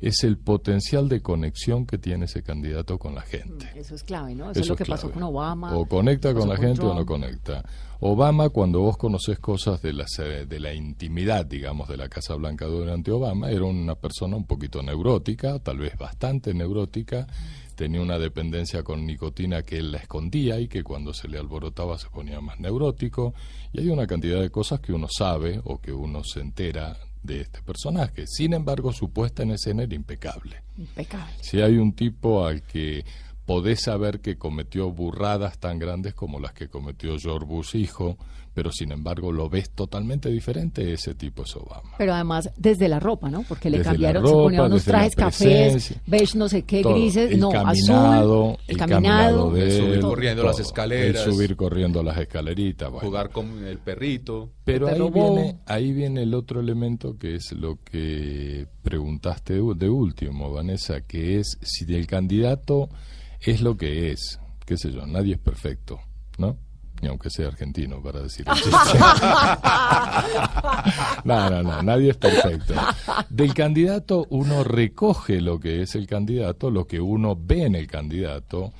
[0.00, 3.70] es el potencial de conexión que tiene ese candidato con la gente.
[3.74, 4.50] Eso es clave, ¿no?
[4.50, 5.76] Eso, es lo que pasó con Obama.
[5.76, 7.64] O conecta con la gente o no conecta.
[8.00, 12.34] Obama, cuando vos conoces cosas de, las, eh, de la intimidad, digamos, de la Casa
[12.34, 17.26] Blanca durante Obama, era una persona un poquito neurótica, tal vez bastante neurótica,
[17.74, 21.98] tenía una dependencia con nicotina que él la escondía y que cuando se le alborotaba
[21.98, 23.34] se ponía más neurótico.
[23.72, 27.42] Y hay una cantidad de cosas que uno sabe o que uno se entera de
[27.42, 28.26] este personaje.
[28.26, 30.62] Sin embargo, su puesta en escena era impecable.
[30.78, 31.34] Impecable.
[31.42, 33.04] Si hay un tipo al que
[33.46, 38.18] podés saber que cometió burradas tan grandes como las que cometió George Bush hijo,
[38.52, 41.92] pero sin embargo lo ves totalmente diferente, ese tipo es Obama.
[41.98, 43.42] Pero además desde la ropa, ¿no?
[43.42, 46.62] Porque le Desde cambiaron, se ropa, ponía unos desde la trajes cafés, beige no sé
[46.62, 46.94] qué, Todo.
[46.94, 51.26] grises, el no, caminado, azul, el caminado de El subir corriendo las escaleras.
[51.26, 53.06] el subir corriendo las escaleritas, bueno.
[53.06, 54.50] Jugar con el perrito.
[54.64, 55.34] Pero El ahí bobo.
[55.36, 61.02] viene, ahí viene el otro elemento que es lo que preguntaste de de último, Vanessa,
[61.02, 62.88] que es si el candidato
[63.52, 64.40] es lo que es.
[64.64, 66.00] Qué sé yo, nadie es perfecto,
[66.38, 66.58] ¿no?
[67.00, 68.46] Ni aunque sea argentino, para decir.
[71.24, 72.74] No, no, no, nadie es perfecto.
[73.28, 77.88] Del candidato uno recoge lo que es el candidato, lo que uno ve en el
[77.88, 78.72] candidato,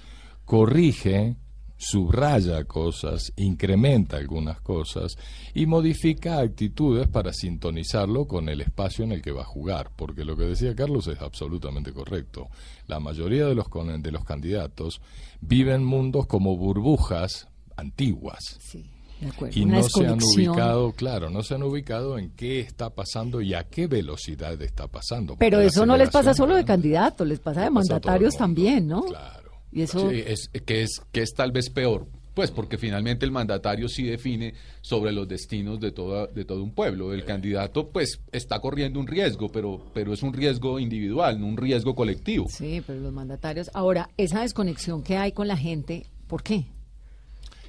[0.45, 1.35] corrige,
[1.79, 5.16] subraya cosas, incrementa algunas cosas
[5.55, 10.24] y modifica actitudes para sintonizarlo con el espacio en el que va a jugar, porque
[10.24, 12.49] lo que decía Carlos es absolutamente correcto.
[12.87, 15.01] La mayoría de los, con- de los candidatos
[15.41, 18.83] viven mundos como burbujas antiguas Sí,
[19.20, 22.91] de y Una no se han ubicado, claro, no se han ubicado en qué está
[22.91, 25.37] pasando y a qué velocidad está pasando.
[25.39, 29.03] Pero eso no les pasa solo de candidatos, les pasa de pasa mandatarios también, ¿no?
[29.05, 29.45] Claro.
[29.73, 32.07] Y eso, Sí, es, que, es, que es tal vez peor.
[32.37, 34.53] Pues porque finalmente el mandatario sí define
[34.83, 37.14] sobre los destinos de toda, de todo un pueblo.
[37.14, 41.57] El candidato pues está corriendo un riesgo, pero, pero es un riesgo individual, no un
[41.57, 42.47] riesgo colectivo.
[42.51, 43.71] Sí, pero los mandatarios.
[43.73, 46.67] Ahora, esa desconexión que hay con la gente, ¿por qué?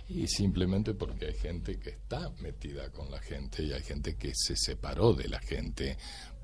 [0.09, 4.31] Y simplemente porque hay gente que está metida con la gente y hay gente que
[4.33, 5.97] se separó de la gente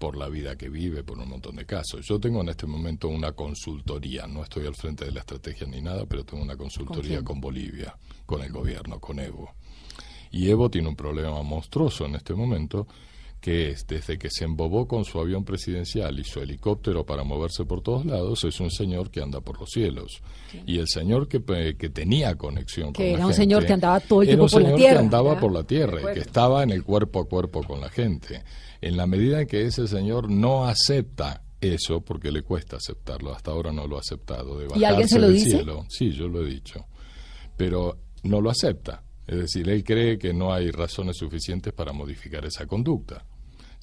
[0.04, 2.06] por la vida que vive, por un montón de casos.
[2.06, 5.82] Yo tengo en este momento una consultoría, no estoy al frente de la estrategia ni
[5.82, 7.96] nada, pero tengo una consultoría con, Bolivia,
[8.26, 9.54] con el gobierno, con Evo.
[10.30, 12.86] Y Evo tiene un problema monstruoso en este momento,
[13.44, 17.66] que es desde que se embobó con su avión presidencial y su helicóptero para moverse
[17.66, 20.22] por todos lados, es un señor que anda por los cielos.
[20.66, 21.44] Y el señor que,
[21.78, 24.38] que tenía conexión con Que la era un gente señor que andaba todo el era
[24.38, 25.42] tiempo un por la señor tierra, que andaba ¿verdad?
[25.42, 28.44] por la tierra y que estaba en el cuerpo a cuerpo con la gente.
[28.80, 33.52] En la medida en que ese señor no acepta eso, porque le cuesta aceptarlo, hasta
[33.52, 35.50] ahora no lo ha aceptado, de ¿Y alguien se bajarse lo del dice?
[35.50, 35.86] cielo.
[35.90, 36.86] Sí, yo lo he dicho.
[37.58, 39.04] Pero no lo acepta.
[39.28, 43.26] Es decir, él cree que no hay razones suficientes para modificar esa conducta.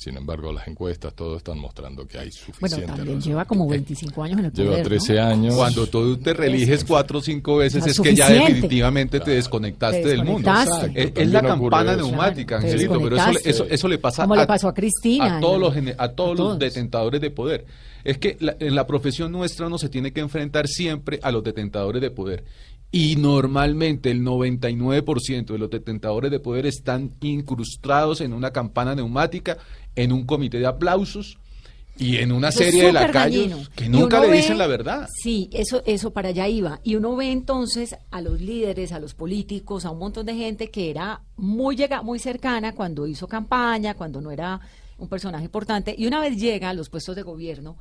[0.01, 3.21] Sin embargo, las encuestas, todo están mostrando que hay Bueno, suficiente también razón.
[3.31, 4.83] lleva como 25 años en el poder, Lleva ¿no?
[4.85, 5.55] 13 años.
[5.57, 10.09] Cuando tú te reeliges cuatro o cinco veces es que ya definitivamente te desconectaste Te
[10.09, 10.51] del mundo.
[10.51, 10.69] Es,
[11.05, 12.01] es También la campana eso.
[12.07, 15.41] neumática, Claro, Angelito, pero eso, eso, eso le pasa Como le pasó a Cristina, a
[15.41, 16.59] todos, los, a todos a los todos.
[16.59, 17.67] detentadores de poder.
[18.03, 21.45] Es que la- en la profesión nuestra uno se tiene que enfrentar siempre a los
[21.45, 22.43] detentadores de poder.
[22.93, 29.59] Y normalmente el 99% de los detentadores de poder están incrustados en una campana neumática,
[29.95, 31.39] en un comité de aplausos
[31.97, 33.69] y en una Eso serie de lacayos dañino.
[33.77, 35.07] que nunca le ve- dicen la verdad.
[35.23, 36.81] Sí, eso, eso para allá iba.
[36.83, 40.71] Y uno ve entonces a los líderes, a los políticos, a un montón de gente
[40.71, 44.61] que era muy llega, muy cercana cuando hizo campaña, cuando no era
[44.99, 47.77] un personaje importante, y una vez llega a los puestos de gobierno,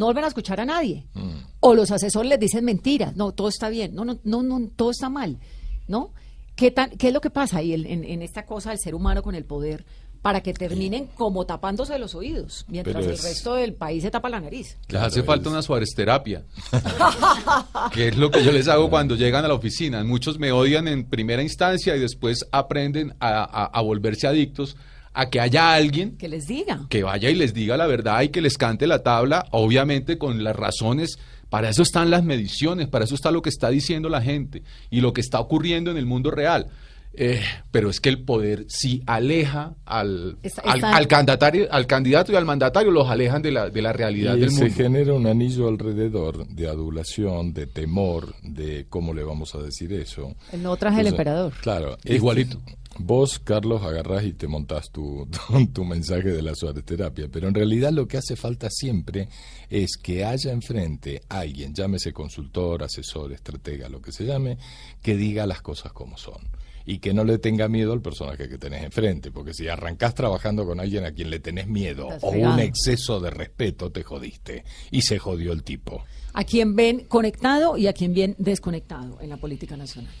[0.00, 1.06] no vuelven a escuchar a nadie.
[1.14, 1.30] Mm.
[1.60, 3.14] O los asesores les dicen mentiras.
[3.14, 3.94] No, todo está bien.
[3.94, 5.38] No, no, no, no todo está mal.
[5.86, 6.12] ¿No?
[6.56, 8.94] ¿Qué, tan, ¿Qué es lo que pasa ahí en, en- en esta cosa del ser
[8.94, 9.84] humano con el poder
[10.22, 14.28] para que terminen como tapándose los oídos, mientras el es- resto del país se tapa
[14.28, 14.76] la nariz?
[14.88, 16.44] Les hace falta es- una Suárez terapia.
[17.92, 20.02] que es lo que yo les hago cuando llegan a la oficina.
[20.04, 24.76] Muchos me odian en primera instancia y después aprenden a, a- a volverse adictos
[25.12, 26.86] a que haya alguien Que les diga.
[26.88, 30.42] que vaya y les diga la verdad y que les cante la tabla, obviamente con
[30.44, 31.18] las razones.
[31.48, 35.00] Para eso están las mediciones, para eso está lo que está diciendo la gente y
[35.00, 36.68] lo que está ocurriendo en el mundo real.
[37.12, 37.42] Eh,
[37.72, 42.30] pero es que el poder sí aleja al, Está- al, está- al candidatario, al candidato
[42.30, 44.74] y al mandatario, los alejan de la, de la realidad Y del se mundo.
[44.76, 50.36] genera un anillo alrededor de adulación, de temor, de cómo le vamos a decir eso.
[50.52, 51.52] El nuevo traje Entonces, emperador.
[51.62, 51.98] Claro.
[52.04, 52.58] Igualito.
[52.58, 57.28] este- vos, Carlos, agarrás y te montás tu, tu, tu mensaje de la Suárez terapia,
[57.30, 59.28] pero en realidad lo que hace falta siempre
[59.68, 64.58] es que haya enfrente alguien, llámese consultor, asesor, estratega, lo que se llame,
[65.02, 66.40] que diga las cosas como son.
[66.86, 70.66] Y que no le tenga miedo al personaje que tenés enfrente, porque si arrancás trabajando
[70.66, 74.64] con alguien a quien le tenés miedo Estás o un exceso de respeto, te jodiste.
[74.90, 76.02] Y se jodió el tipo.
[76.32, 80.12] A quien ven conectado y a quien ven desconectado en la política nacional.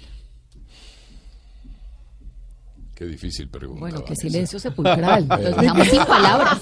[3.00, 3.80] Qué difícil pregunta.
[3.80, 5.26] Bueno, qué silencio sepulcral.
[5.58, 6.60] Dejamos sin palabras.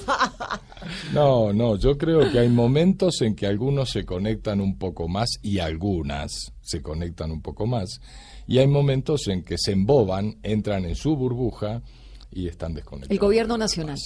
[1.12, 5.30] No, no, yo creo que hay momentos en que algunos se conectan un poco más
[5.42, 8.00] y algunas se conectan un poco más.
[8.46, 11.82] Y hay momentos en que se emboban, entran en su burbuja
[12.30, 13.10] y están desconectados.
[13.10, 13.98] El gobierno nacional.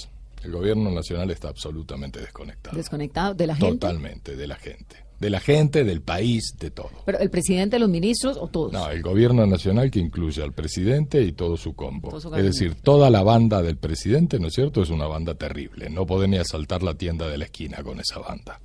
[0.43, 2.74] El gobierno nacional está absolutamente desconectado.
[2.74, 3.72] Desconectado de la gente.
[3.72, 5.05] Totalmente, de la gente.
[5.23, 6.91] De la gente, del país, de todo.
[7.07, 8.73] Pero el presidente, los ministros o todos.
[8.73, 12.11] No, el gobierno nacional que incluye al presidente y todo su combo.
[12.11, 14.83] Todo su es decir, toda la banda del presidente, ¿no es cierto?
[14.83, 15.89] Es una banda terrible.
[15.91, 18.59] No podés ni asaltar la tienda de la esquina con esa banda.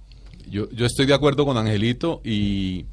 [0.49, 2.85] Yo, yo estoy de acuerdo con Angelito y,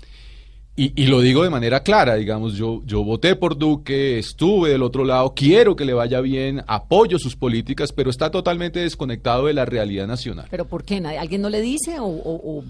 [0.77, 4.83] y, y lo digo de manera clara, digamos, yo, yo voté por Duque, estuve del
[4.83, 9.55] otro lado, quiero que le vaya bien, apoyo sus políticas, pero está totalmente desconectado de
[9.55, 10.49] la realidad nacional.
[10.51, 11.01] ¿Pero por qué?
[11.01, 11.99] ¿Nadie- ¿Alguien no le dice?
[12.01, 12.65] O, o- o-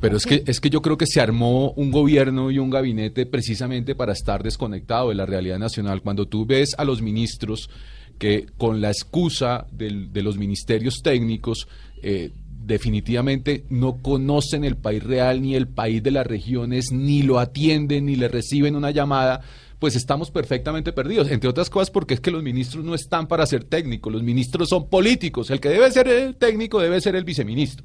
[0.00, 3.24] Pero es que, es que yo creo que se armó un gobierno y un gabinete
[3.26, 6.02] precisamente para estar desconectado de la realidad nacional.
[6.02, 7.70] Cuando tú ves a los ministros
[8.18, 11.68] que con la excusa del- de los ministerios técnicos
[12.02, 12.30] eh,
[12.66, 18.06] definitivamente no conocen el país real ni el país de las regiones, ni lo atienden,
[18.06, 19.40] ni le reciben una llamada,
[19.78, 21.30] pues estamos perfectamente perdidos.
[21.30, 24.68] Entre otras cosas porque es que los ministros no están para ser técnicos, los ministros
[24.68, 25.50] son políticos.
[25.50, 27.84] El que debe ser el técnico debe ser el viceministro.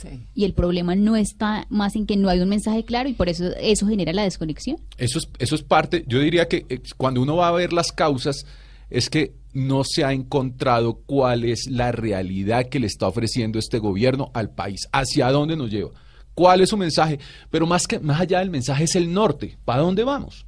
[0.00, 0.20] Sí.
[0.34, 3.28] Y el problema no está más en que no hay un mensaje claro y por
[3.28, 4.78] eso eso genera la desconexión.
[4.96, 7.92] Eso es, eso es parte, yo diría que eh, cuando uno va a ver las
[7.92, 8.46] causas,
[8.90, 13.78] es que no se ha encontrado cuál es la realidad que le está ofreciendo este
[13.78, 15.90] gobierno al país, hacia dónde nos lleva,
[16.34, 17.18] cuál es su mensaje,
[17.50, 20.46] pero más que más allá del mensaje es el norte, ¿para dónde vamos?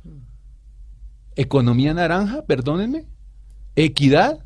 [1.40, 3.06] economía naranja, perdónenme,
[3.76, 4.44] equidad.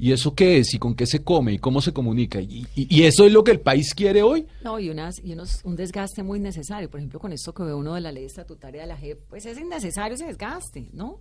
[0.00, 0.72] ¿Y eso qué es?
[0.72, 1.52] ¿Y con qué se come?
[1.52, 2.40] ¿Y cómo se comunica?
[2.40, 4.46] ¿Y, y- y eso es lo que el país quiere hoy?
[4.64, 6.88] No, y, unas, y unos, un desgaste muy necesario.
[6.90, 9.44] Por ejemplo, con esto que ve uno de la ley estatutaria de la JEP, pues
[9.44, 11.20] es innecesario ese desgaste, ¿no?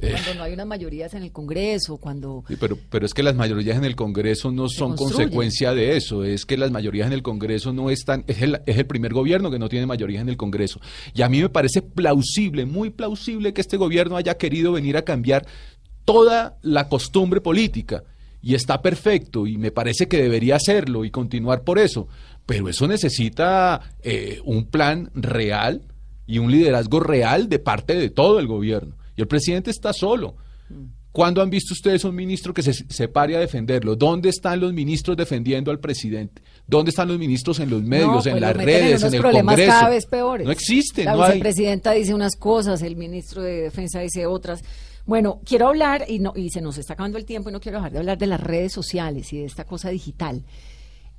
[0.00, 0.10] Eh.
[0.10, 2.42] Cuando no hay unas mayorías en el Congreso, cuando...
[2.48, 6.24] Sí, pero, pero es que las mayorías en el Congreso no son consecuencia de eso,
[6.24, 9.52] es que las mayorías en el Congreso no están, es el, es el primer gobierno
[9.52, 10.80] que no tiene mayorías en el Congreso.
[11.14, 15.02] Y a mí me parece plausible, muy plausible que este gobierno haya querido venir a
[15.02, 15.46] cambiar
[16.04, 18.04] toda la costumbre política.
[18.42, 22.08] Y está perfecto, y me parece que debería hacerlo y continuar por eso.
[22.44, 25.80] Pero eso necesita eh, un plan real
[26.26, 28.96] y un liderazgo real de parte de todo el gobierno.
[29.16, 30.36] Y el presidente está solo.
[31.10, 33.94] ¿Cuándo han visto ustedes un ministro que se, se pare a defenderlo?
[33.94, 36.42] ¿Dónde están los ministros defendiendo al presidente?
[36.66, 39.54] ¿Dónde están los ministros en los medios, No, en pues las redes, en el problemas
[39.54, 39.70] Congreso?
[39.72, 40.44] cada vez peores.
[40.44, 41.40] No existe, La no hay.
[41.40, 44.62] dice unas cosas, el ministro de Defensa dice otras.
[45.06, 47.78] Bueno, quiero hablar, y, no, y se nos está acabando el tiempo, y no quiero
[47.78, 50.44] dejar de hablar de las redes sociales y de esta cosa digital.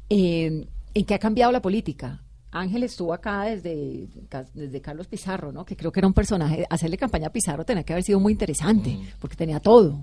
[0.09, 2.21] Eh, ¿En qué ha cambiado la política?
[2.51, 4.07] Ángel estuvo acá desde,
[4.53, 5.65] desde Carlos Pizarro, ¿no?
[5.65, 6.65] Que creo que era un personaje.
[6.69, 9.07] Hacerle campaña a Pizarro tenía que haber sido muy interesante, Mm.
[9.19, 9.99] porque tenía todo.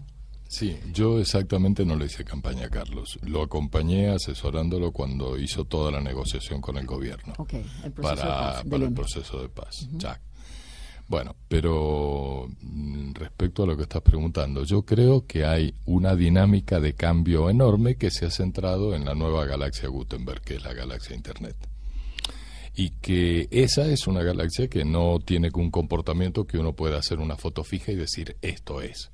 [0.49, 3.19] Sí, yo exactamente no le hice campaña a Carlos.
[3.23, 7.55] Lo acompañé asesorándolo cuando hizo toda la negociación con el gobierno Ok,
[7.85, 9.89] el proceso de para, paz, para el proceso de paz.
[9.97, 10.21] Jack.
[11.13, 16.81] Bueno, pero mm, respecto a lo que estás preguntando, yo creo que hay una dinámica
[16.81, 20.73] de cambio enorme que se ha centrado en la nueva galaxia Gutenberg, que es la
[20.73, 21.69] galaxia Internet.
[22.75, 27.19] Y que esa es una galaxia que no tiene un comportamiento que uno pueda hacer
[27.19, 29.11] una foto fija y decir esto es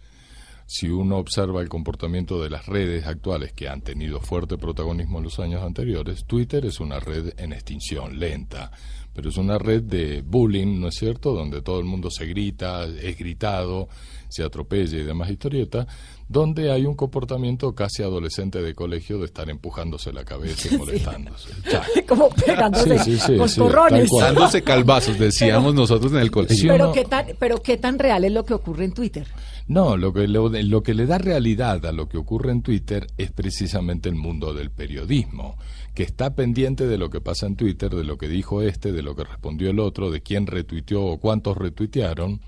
[0.70, 5.24] si uno observa el comportamiento de las redes actuales que han tenido fuerte protagonismo en
[5.24, 8.70] los años anteriores, Twitter es una red en extinción, lenta,
[9.18, 12.84] pero es una red de bullying, ¿no es cierto?, donde todo el mundo se grita,
[12.84, 13.88] es gritado,
[14.28, 15.88] se atropella y demás historieta,
[16.28, 21.48] donde hay un comportamiento casi adolescente de colegio de estar empujándose la cabeza y molestándose.
[22.08, 23.72] Como pegándose Sí, sí, sí, con
[24.06, 24.06] cual.
[24.20, 26.70] Dándose calvazos, decíamos nosotros en el colegio.
[26.70, 29.26] Pero uno- qué tan, pero qué tan real es lo que ocurre en Twitter.
[29.66, 33.08] No, lo que, lo, lo que le da realidad a lo que ocurre en Twitter
[33.18, 35.56] es precisamente el mundo del periodismo,
[35.98, 39.02] que está pendiente de lo que pasa en Twitter, de lo que dijo este, de
[39.02, 42.40] lo que respondió el otro, de quién retuiteó o cuántos retuitearon,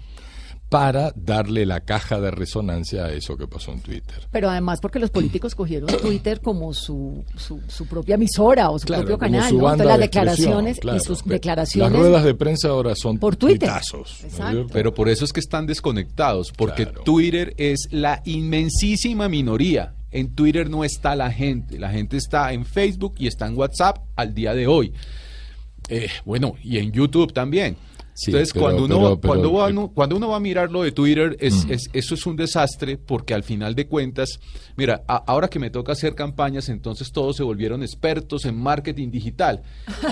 [0.68, 4.28] para darle la caja de resonancia a eso que pasó en Twitter.
[4.30, 8.86] Pero además porque los políticos cogieron Twitter como su, su, su propia emisora o su
[8.86, 9.64] Claro, propio canal, su ¿no?
[9.64, 10.98] Entonces las de declaraciones claro.
[10.98, 11.90] y sus declaraciones.
[11.90, 13.68] Las ruedas de prensa ahora son Por Twitter.
[14.72, 17.02] Pero por eso es que están desconectados, porque Claro.
[17.02, 19.96] Twitter es la inmensísima minoría.
[20.12, 23.98] En Twitter no está la gente, la gente está en Facebook y está en WhatsApp
[24.16, 24.92] al día de hoy.
[25.88, 27.76] Eh, bueno, y en YouTube también.
[28.12, 30.82] Sí, Entonces, pero- cuando, uno, pero- cuando, va uno- cuando uno va a mirar lo
[30.82, 31.72] de Twitter, es, Mm.
[31.72, 34.40] es- eso es un desastre porque al final de cuentas,
[34.76, 39.10] mira, a- ahora que me toca hacer campañas, entonces todos se volvieron expertos en marketing
[39.10, 39.62] digital.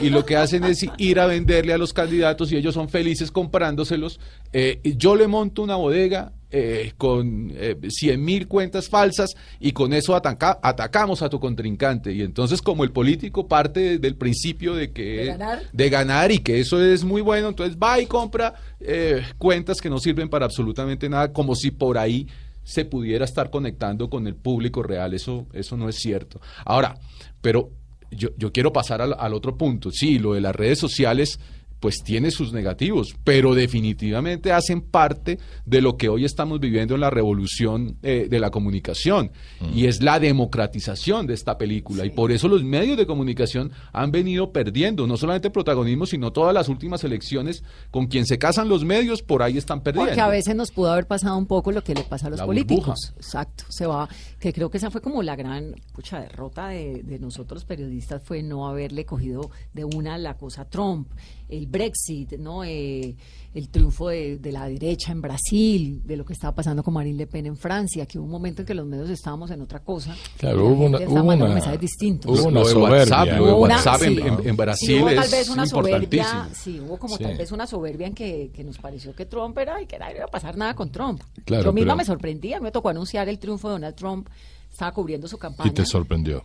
[0.01, 3.31] Y lo que hacen es ir a venderle a los candidatos y ellos son felices
[3.31, 4.21] comprándoselos.
[4.55, 9.93] Eh, yo le monto una bodega eh, con eh, 100 mil cuentas falsas y con
[9.93, 12.13] eso ataca- atacamos a tu contrincante.
[12.13, 15.63] Y entonces como el político parte del principio de que De ganar.
[15.73, 19.91] de ganar y que eso es muy bueno, entonces va y compra eh, cuentas que
[19.91, 22.27] no sirven para absolutamente nada, como si por ahí
[22.65, 25.15] se pudiera estar conectando con el público real.
[25.15, 26.41] Eso, eso no es cierto.
[26.65, 26.99] Ahora,
[27.41, 27.71] pero
[28.11, 29.91] yo, yo quiero pasar al, al otro punto.
[29.91, 31.41] Sí, lo de las redes sociales
[31.81, 37.01] pues tiene sus negativos, pero definitivamente hacen parte de lo que hoy estamos viviendo en
[37.01, 39.31] la revolución eh, de la comunicación
[39.75, 44.11] y es la democratización de esta película y por eso los medios de comunicación han
[44.11, 48.85] venido perdiendo no solamente protagonismo sino todas las últimas elecciones con quien se casan los
[48.85, 50.11] medios por ahí están perdiendo.
[50.11, 52.41] Porque a veces nos pudo haber pasado un poco lo que le pasa a los
[52.41, 52.85] La políticos.
[52.87, 53.13] burbuja.
[53.17, 53.65] Exacto.
[53.69, 54.09] Se va,
[54.41, 58.43] que creo que esa fue como la gran pucha derrota de, de nosotros periodistas fue
[58.43, 61.09] no haberle cogido de una la cosa a Trump,
[61.49, 63.15] el Brexit, no, Eh,
[63.55, 67.17] el triunfo de, de la derecha en Brasil, de lo que estaba pasando con Marine
[67.17, 69.81] Le Pen en Francia, que hubo un momento en que los medios estábamos en otra
[69.81, 70.15] cosa.
[70.37, 72.39] Claro, hubo una- hubo una- mensajes distintos.
[72.39, 72.99] hubo una soberbia.
[73.01, 74.21] WhatsApp, lo de Hubo una- WhatsApp en, sí.
[74.21, 76.29] en- en Sí, Brasil hubo tal es vez una importantísimo.
[76.29, 77.25] soberbia, sí, hubo como Sí.
[77.25, 80.05] tal vez una soberbia en que, que nos pareció que Trump era y que no
[80.15, 81.23] iba a pasar nada con Trump.
[81.45, 84.29] Claro, Yo misma pero- me sorprendía, me tocó anunciar el triunfo de Donald Trump,
[84.71, 85.71] estaba cubriendo su campaña.
[85.71, 86.45] Y te sorprendió.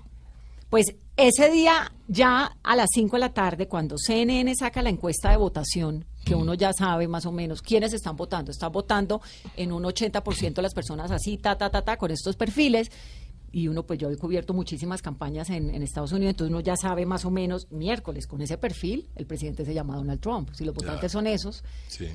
[0.74, 5.30] Pues ese día, ya a las 5 de la tarde, cuando CNN saca la encuesta
[5.30, 9.22] de votación, que uno ya sabe más o menos quiénes están votando, están votando
[9.56, 12.90] en un 80% de las personas así, ta, ta, ta, ta, con estos perfiles.
[13.52, 16.76] Y uno, pues yo he cubierto muchísimas campañas en, en Estados Unidos, entonces uno ya
[16.76, 20.50] sabe más o menos miércoles con ese perfil, el presidente se llama Donald Trump.
[20.54, 22.08] Si los votantes son esos, Sí.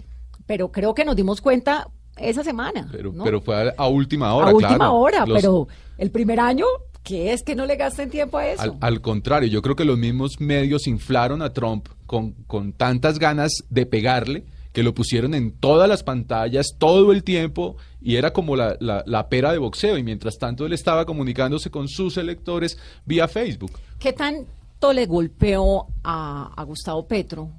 [0.46, 1.86] pero creo que nos dimos cuenta
[2.16, 2.88] esa semana.
[2.90, 3.22] Pero, ¿no?
[3.22, 4.94] pero fue a, última hora, a última claro.
[4.96, 6.66] hora, Los- pero el primer año,
[7.02, 8.62] ¿qué es que no le gasten tiempo a eso?
[8.62, 13.18] Al, al contrario, yo creo que los mismos medios inflaron a Trump con, con tantas
[13.18, 18.32] ganas de pegarle que lo pusieron en todas las pantallas todo el tiempo y era
[18.32, 22.16] como la, la- la pera de boxeo y mientras tanto él estaba comunicándose con sus
[22.18, 23.72] electores vía Facebook.
[23.98, 27.50] ¿Qué tanto le golpeó a, a Gustavo Petro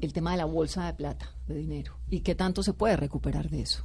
[0.00, 1.94] el tema de la bolsa de plata, de dinero?
[2.10, 3.84] ¿Y qué tanto se puede recuperar de eso?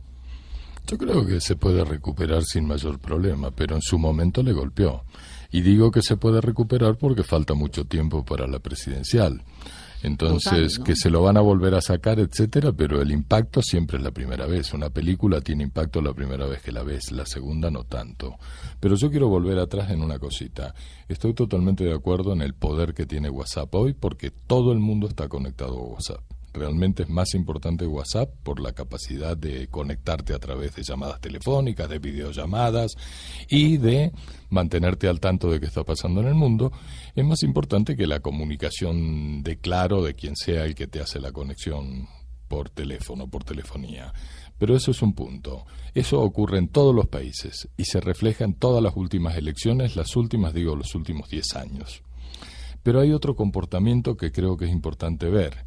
[0.87, 5.03] Yo creo que se puede recuperar sin mayor problema, pero en su momento le golpeó.
[5.51, 9.41] Y digo que se puede recuperar porque falta mucho tiempo para la presidencial.
[10.03, 10.83] Entonces, Total, ¿no?
[10.83, 14.11] que se lo van a volver a sacar, etcétera, pero el impacto siempre es la
[14.11, 14.71] primera vez.
[14.73, 18.35] Una película tiene impacto la primera vez que la ves, la segunda no tanto.
[18.79, 20.75] Pero yo quiero volver atrás en una cosita.
[21.07, 25.07] Estoy totalmente de acuerdo en el poder que tiene WhatsApp hoy porque todo el mundo
[25.07, 26.34] está conectado a WhatsApp.
[26.55, 31.89] Realmente es más importante WhatsApp por la capacidad de conectarte a través de llamadas telefónicas,
[31.89, 32.95] de videollamadas
[33.49, 34.13] y de
[34.49, 36.71] mantenerte al tanto de qué está pasando en el mundo.
[37.13, 41.19] Es más importante que la comunicación de claro de quien sea el que te hace
[41.19, 42.07] la conexión
[42.47, 44.13] por teléfono, por telefonía.
[44.57, 45.65] Pero eso es un punto.
[45.93, 50.15] Eso ocurre en todos los países y se refleja en todas las últimas elecciones, las
[50.15, 52.01] últimas, digo, los últimos 10 años.
[52.81, 55.65] Pero hay otro comportamiento que creo que es importante ver,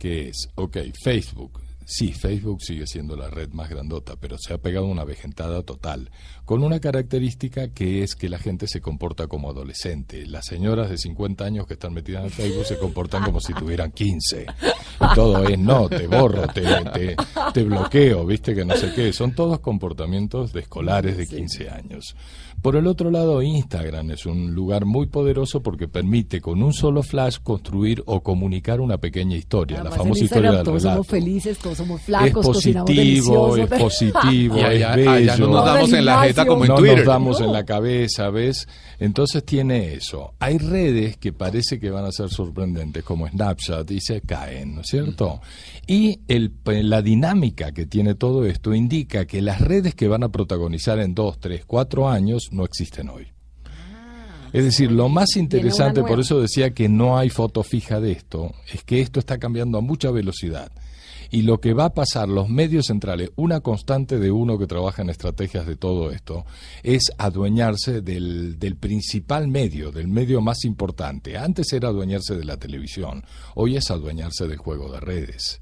[0.00, 1.60] que es, ok, Facebook.
[1.84, 6.10] Sí, Facebook sigue siendo la red más grandota, pero se ha pegado una vejentada total,
[6.50, 10.26] con una característica que es que la gente se comporta como adolescente.
[10.26, 13.92] Las señoras de 50 años que están metidas en Facebook se comportan como si tuvieran
[13.92, 14.46] 15.
[15.00, 17.16] Y todo es, no, te borro, te, te,
[17.54, 19.12] te bloqueo, viste que no sé qué.
[19.12, 22.16] Son todos comportamientos de escolares de 15 años.
[22.62, 27.02] Por el otro lado, Instagram es un lugar muy poderoso porque permite con un solo
[27.02, 30.96] flash construir o comunicar una pequeña historia, Además, la famosa historia del todos relato.
[31.04, 33.56] somos felices, todos somos es flacos, cocinamos positivo, delicioso.
[33.76, 35.10] es positivo, Y allá- es bello.
[35.10, 36.98] allá no nos damos en la jeta como en no Twitter.
[36.98, 37.46] nos damos No.
[37.46, 38.68] en la cabeza, ¿ves?
[38.98, 40.34] Entonces tiene eso.
[40.38, 44.80] Hay redes que parece que van a ser sorprendentes, como Snapchat, y se caen, ¿no
[44.82, 45.40] es cierto?
[45.86, 50.28] Y el, la dinámica que tiene todo esto indica que las redes que van a
[50.30, 53.28] protagonizar en dos, tres, cuatro años no existen hoy.
[54.52, 58.52] Es decir, lo más interesante, por eso decía que no hay foto fija de esto,
[58.72, 60.72] es que esto está cambiando a mucha velocidad.
[61.30, 65.02] Y lo que va a pasar, los medios centrales, una constante de uno que trabaja
[65.02, 66.44] en estrategias de todo esto,
[66.82, 71.38] es adueñarse del, del principal medio, del medio más importante.
[71.38, 73.24] Antes era adueñarse de la televisión,
[73.54, 75.60] hoy es adueñarse del juego de redes.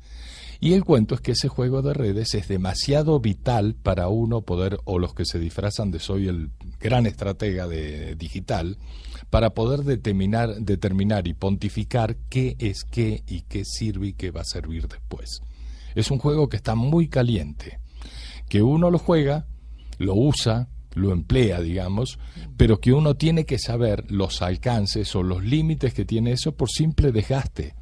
[0.60, 4.78] Y el cuento es que ese juego de redes es demasiado vital para uno poder,
[4.84, 6.50] o los que se disfrazan de soy el
[6.80, 8.76] gran estratega de digital,
[9.30, 14.40] para poder determinar, determinar y pontificar qué es qué y qué sirve y qué va
[14.40, 15.42] a servir después.
[15.98, 17.78] Es un juego que está muy caliente,
[18.48, 19.46] que uno lo juega,
[19.98, 22.18] lo usa, lo emplea, digamos,
[22.56, 26.70] pero que uno tiene que saber los alcances o los límites que tiene eso por
[26.70, 27.74] simple desgaste.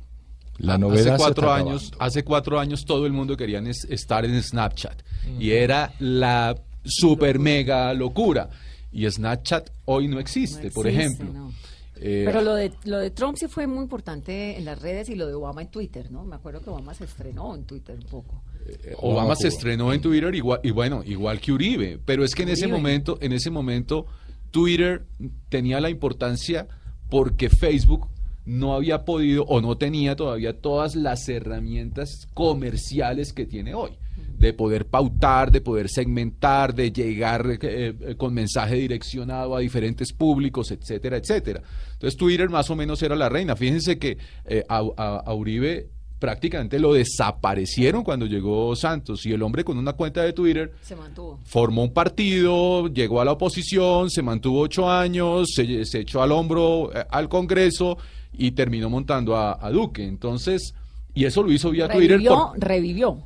[0.59, 2.05] La novedad hace cuatro años, acabando.
[2.05, 5.03] hace cuatro años todo el mundo quería es- estar en Snapchat
[5.39, 8.49] y era la super mega locura.
[8.93, 11.31] Y Snapchat hoy no existe, No por ejemplo.
[11.33, 11.53] no.
[12.01, 15.15] Eh, Pero lo de, lo de Trump sí fue muy importante en las redes y
[15.15, 16.25] lo de Obama en Twitter, ¿no?
[16.25, 18.43] Me acuerdo que Obama se estrenó en Twitter un poco.
[18.67, 22.43] Eh, Obama se estrenó en Twitter igual, y bueno, igual que Uribe, pero es que
[22.43, 24.07] en ese momento, en ese momento,
[24.51, 25.07] Twitter
[25.49, 26.67] tenía la importancia
[27.09, 28.09] porque Facebook
[28.45, 33.99] no había podido o no tenía todavía todas las herramientas comerciales que tiene hoy
[34.39, 37.59] de poder pautar, de poder segmentar, de llegar eh,
[38.01, 41.63] eh, con mensaje direccionado a diferentes públicos, etcétera, etcétera.
[41.93, 43.57] Entonces Twitter más o menos era la reina.
[43.57, 49.43] Fíjense que eh, a, a- a Uribe prácticamente lo desaparecieron cuando llegó Santos y el
[49.43, 51.39] hombre con una cuenta de Twitter Se mantuvo.
[51.45, 56.33] formó un partido, llegó a la oposición, se mantuvo ocho años, se, se echó al
[56.33, 57.99] hombro eh, al Congreso
[58.33, 60.05] y terminó montando a, a Duque.
[60.07, 60.73] Entonces,
[61.15, 62.13] y eso lo hizo vía Twitter.
[62.13, 63.19] Revivió, por- revivió.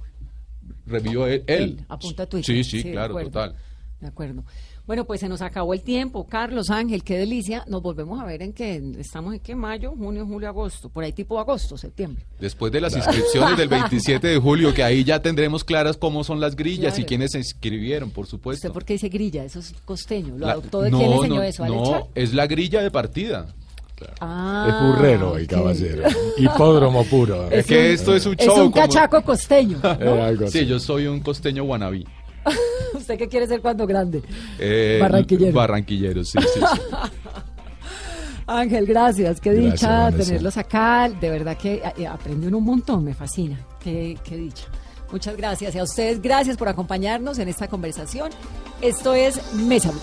[0.91, 1.45] Revivió él.
[1.47, 1.81] él.
[1.89, 2.55] apunta a Twitter.
[2.57, 3.31] Sí, sí, de claro, acuerdo.
[3.31, 3.55] total.
[4.01, 4.45] De acuerdo.
[4.87, 6.27] Bueno, pues se nos acabó el tiempo.
[6.27, 7.65] Carlos Ángel, qué delicia.
[7.69, 10.89] Nos volvemos a ver en que estamos en qué mayo, junio, julio, agosto.
[10.89, 12.25] Por ahí tipo agosto, septiembre.
[12.41, 16.41] Después de las inscripciones del 27 de julio, que ahí ya tendremos claras cómo son
[16.41, 17.09] las grillas y Claro.
[17.09, 18.67] quiénes se inscribieron, por supuesto.
[18.67, 19.45] ¿Usted por qué dice grilla?
[19.45, 20.37] Eso es costeño.
[20.39, 21.63] ¿Lo La- adoptó de no, quién le enseñó no, eso?
[21.65, 23.55] ¿Al no, es la grilla de partida.
[24.21, 26.05] Ah, es burrero el caballero.
[26.39, 27.51] Hipódromo puro.
[27.51, 28.57] Es que esto es un Es show.
[28.67, 29.79] un como- cachaco costeño.
[30.01, 30.37] Eh.
[30.49, 32.05] Sí, yo soy un costeño wannabe.
[32.95, 34.23] ¿Usted qué quiere ser cuando grande?
[34.59, 35.53] Eh, Barranquillero.
[35.53, 36.97] Barranquillero, sí, sí, sí.
[38.47, 39.41] Ángel, gracias.
[39.41, 40.25] Qué Gracias, dicha Vanessa.
[40.29, 41.09] tenerlos acá.
[41.21, 43.05] De verdad que eh, aprendieron un montón.
[43.05, 43.59] Me fascina.
[43.79, 44.65] Qué, qué dicha.
[45.13, 45.75] Muchas gracias.
[45.75, 48.31] Y a ustedes, gracias por acompañarnos en esta conversación.
[48.81, 50.01] Esto es Mesa Blue.